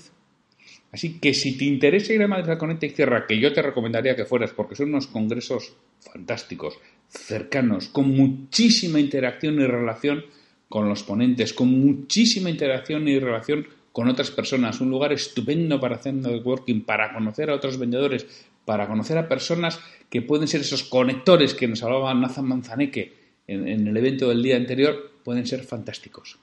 Así 0.91 1.19
que 1.19 1.33
si 1.33 1.57
te 1.57 1.65
interesa 1.65 2.13
ir 2.13 2.21
a 2.21 2.27
Madrid 2.27 2.57
Conecta 2.57 2.87
Cierra, 2.89 3.25
que 3.25 3.39
yo 3.39 3.53
te 3.53 3.61
recomendaría 3.61 4.15
que 4.15 4.25
fueras, 4.25 4.51
porque 4.51 4.75
son 4.75 4.89
unos 4.89 5.07
congresos 5.07 5.73
fantásticos, 5.99 6.77
cercanos, 7.07 7.87
con 7.87 8.09
muchísima 8.09 8.99
interacción 8.99 9.61
y 9.61 9.65
relación 9.65 10.25
con 10.67 10.89
los 10.89 11.03
ponentes, 11.03 11.53
con 11.53 11.67
muchísima 11.67 12.49
interacción 12.49 13.07
y 13.07 13.19
relación 13.19 13.67
con 13.91 14.07
otras 14.07 14.31
personas, 14.31 14.79
un 14.81 14.89
lugar 14.89 15.11
estupendo 15.13 15.79
para 15.79 15.95
hacer 15.95 16.13
networking, 16.13 16.81
para 16.81 17.13
conocer 17.13 17.49
a 17.49 17.55
otros 17.55 17.77
vendedores, 17.77 18.25
para 18.65 18.87
conocer 18.87 19.17
a 19.17 19.27
personas 19.27 19.79
que 20.09 20.21
pueden 20.21 20.47
ser 20.47 20.61
esos 20.61 20.83
conectores 20.83 21.53
que 21.53 21.67
nos 21.67 21.83
hablaba 21.83 22.13
Nathan 22.13 22.47
Manzaneque 22.47 23.13
en, 23.47 23.87
el 23.87 23.97
evento 23.97 24.29
del 24.29 24.43
día 24.43 24.55
anterior, 24.55 25.11
pueden 25.23 25.45
ser 25.45 25.63
fantásticos. 25.63 26.37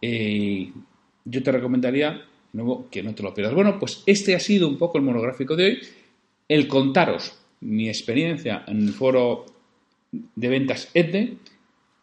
Eh, 0.00 0.72
yo 1.24 1.42
te 1.42 1.52
recomendaría, 1.52 2.22
nuevo, 2.52 2.88
que 2.90 3.02
no 3.02 3.14
te 3.14 3.22
lo 3.22 3.34
pierdas. 3.34 3.54
Bueno, 3.54 3.78
pues 3.78 4.02
este 4.06 4.34
ha 4.34 4.40
sido 4.40 4.68
un 4.68 4.78
poco 4.78 4.98
el 4.98 5.04
monográfico 5.04 5.56
de 5.56 5.64
hoy, 5.64 5.78
el 6.48 6.68
contaros 6.68 7.38
mi 7.60 7.88
experiencia 7.88 8.64
en 8.66 8.82
el 8.82 8.92
foro 8.92 9.46
de 10.10 10.48
ventas 10.48 10.90
EDE, 10.94 11.36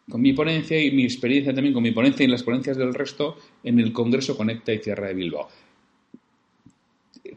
con 0.08 0.20
mi 0.20 0.32
ponencia 0.32 0.80
y 0.80 0.92
mi 0.92 1.04
experiencia 1.04 1.54
también 1.54 1.74
con 1.74 1.82
mi 1.82 1.90
ponencia 1.90 2.24
y 2.24 2.28
las 2.28 2.42
ponencias 2.42 2.76
del 2.76 2.94
resto 2.94 3.36
en 3.64 3.80
el 3.80 3.92
Congreso 3.92 4.36
Conecta 4.36 4.72
y 4.72 4.78
Tierra 4.78 5.08
de 5.08 5.14
Bilbao. 5.14 5.48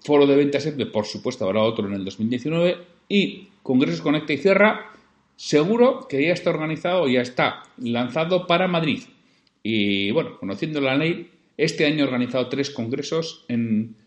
Foro 0.01 0.27
de 0.27 0.35
ventas 0.35 0.65
EDE, 0.65 0.85
por 0.85 1.05
supuesto, 1.05 1.45
habrá 1.45 1.63
otro 1.63 1.87
en 1.87 1.93
el 1.93 2.05
2019 2.05 2.77
y 3.07 3.47
Congresos 3.63 4.01
Conecta 4.01 4.33
y 4.33 4.37
Cierra 4.37 4.91
seguro 5.35 6.07
que 6.07 6.21
ya 6.21 6.33
está 6.33 6.49
organizado, 6.49 7.07
ya 7.07 7.21
está 7.21 7.63
lanzado 7.77 8.45
para 8.45 8.67
Madrid. 8.67 9.03
Y 9.63 10.11
bueno, 10.11 10.37
conociendo 10.37 10.81
la 10.81 10.95
ley, 10.95 11.31
este 11.59 11.85
año 11.85 11.99
he 11.99 12.07
organizado 12.07 12.47
tres 12.47 12.69
congresos 12.69 13.43
en 13.49 13.97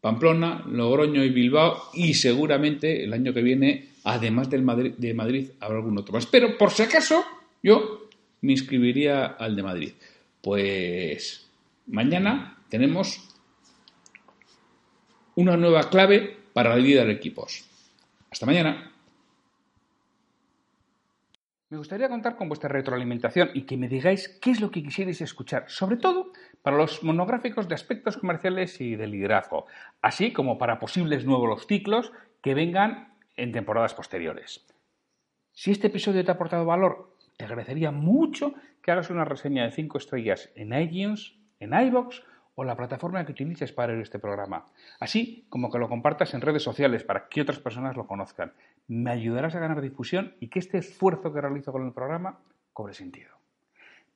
Pamplona, 0.00 0.64
Logroño 0.68 1.24
y 1.24 1.30
Bilbao 1.30 1.90
y 1.92 2.14
seguramente 2.14 3.02
el 3.02 3.12
año 3.12 3.34
que 3.34 3.42
viene, 3.42 3.88
además 4.04 4.48
del 4.48 4.64
de 4.96 5.12
Madrid, 5.12 5.50
habrá 5.58 5.78
algún 5.78 5.98
otro 5.98 6.14
más. 6.14 6.26
Pero 6.26 6.56
por 6.56 6.70
si 6.70 6.84
acaso, 6.84 7.24
yo 7.60 8.08
me 8.42 8.52
inscribiría 8.52 9.26
al 9.26 9.56
de 9.56 9.62
Madrid. 9.64 9.92
Pues 10.40 11.50
mañana 11.88 12.56
tenemos 12.68 13.34
una 15.34 15.56
nueva 15.56 15.90
clave 15.90 16.36
para 16.52 16.76
liderar 16.76 17.10
equipos. 17.10 17.64
Hasta 18.30 18.46
mañana. 18.46 18.92
Me 21.68 21.78
gustaría 21.78 22.08
contar 22.08 22.36
con 22.36 22.46
vuestra 22.46 22.68
retroalimentación 22.68 23.50
y 23.54 23.62
que 23.62 23.76
me 23.76 23.88
digáis 23.88 24.38
qué 24.40 24.52
es 24.52 24.60
lo 24.60 24.70
que 24.70 24.84
quisierais 24.84 25.20
escuchar, 25.20 25.64
sobre 25.66 25.96
todo 25.96 26.30
para 26.66 26.78
los 26.78 27.04
monográficos 27.04 27.68
de 27.68 27.76
aspectos 27.76 28.16
comerciales 28.16 28.80
y 28.80 28.96
de 28.96 29.06
liderazgo, 29.06 29.66
así 30.02 30.32
como 30.32 30.58
para 30.58 30.80
posibles 30.80 31.24
nuevos 31.24 31.64
ciclos 31.68 32.10
que 32.42 32.54
vengan 32.54 33.14
en 33.36 33.52
temporadas 33.52 33.94
posteriores. 33.94 34.66
Si 35.52 35.70
este 35.70 35.86
episodio 35.86 36.24
te 36.24 36.32
ha 36.32 36.34
aportado 36.34 36.64
valor, 36.64 37.14
te 37.36 37.44
agradecería 37.44 37.92
mucho 37.92 38.54
que 38.82 38.90
hagas 38.90 39.10
una 39.10 39.24
reseña 39.24 39.62
de 39.62 39.70
5 39.70 39.96
estrellas 39.96 40.50
en 40.56 40.76
iTunes, 40.76 41.36
en 41.60 41.72
iBox 41.72 42.24
o 42.56 42.64
la 42.64 42.76
plataforma 42.76 43.24
que 43.24 43.30
utilices 43.30 43.70
para 43.70 43.92
ver 43.92 44.02
este 44.02 44.18
programa, 44.18 44.66
así 44.98 45.46
como 45.48 45.70
que 45.70 45.78
lo 45.78 45.88
compartas 45.88 46.34
en 46.34 46.40
redes 46.40 46.64
sociales 46.64 47.04
para 47.04 47.28
que 47.28 47.42
otras 47.42 47.60
personas 47.60 47.96
lo 47.96 48.08
conozcan. 48.08 48.54
Me 48.88 49.12
ayudarás 49.12 49.54
a 49.54 49.60
ganar 49.60 49.80
difusión 49.80 50.34
y 50.40 50.48
que 50.48 50.58
este 50.58 50.78
esfuerzo 50.78 51.32
que 51.32 51.40
realizo 51.40 51.70
con 51.70 51.86
el 51.86 51.92
programa 51.92 52.40
cobre 52.72 52.92
sentido. 52.92 53.36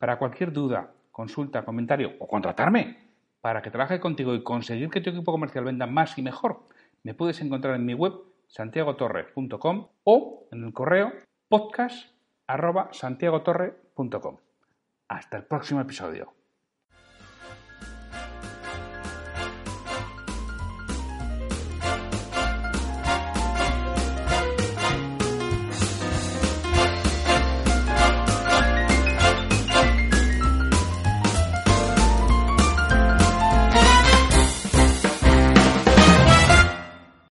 Para 0.00 0.18
cualquier 0.18 0.50
duda, 0.50 0.94
consulta, 1.20 1.66
comentario 1.66 2.14
o 2.18 2.26
contratarme 2.26 2.96
para 3.42 3.60
que 3.60 3.70
trabaje 3.70 4.00
contigo 4.00 4.34
y 4.34 4.42
conseguir 4.42 4.88
que 4.88 5.02
tu 5.02 5.10
equipo 5.10 5.32
comercial 5.32 5.64
venda 5.64 5.86
más 5.86 6.16
y 6.16 6.22
mejor, 6.22 6.68
me 7.02 7.12
puedes 7.12 7.40
encontrar 7.42 7.74
en 7.74 7.84
mi 7.84 7.92
web 7.92 8.14
santiagotorre.com 8.48 9.88
o 10.04 10.48
en 10.50 10.64
el 10.64 10.72
correo 10.72 11.12
podcast 11.48 12.08
santiagotorre.com. 12.92 14.36
Hasta 15.08 15.36
el 15.36 15.44
próximo 15.44 15.80
episodio. 15.80 16.39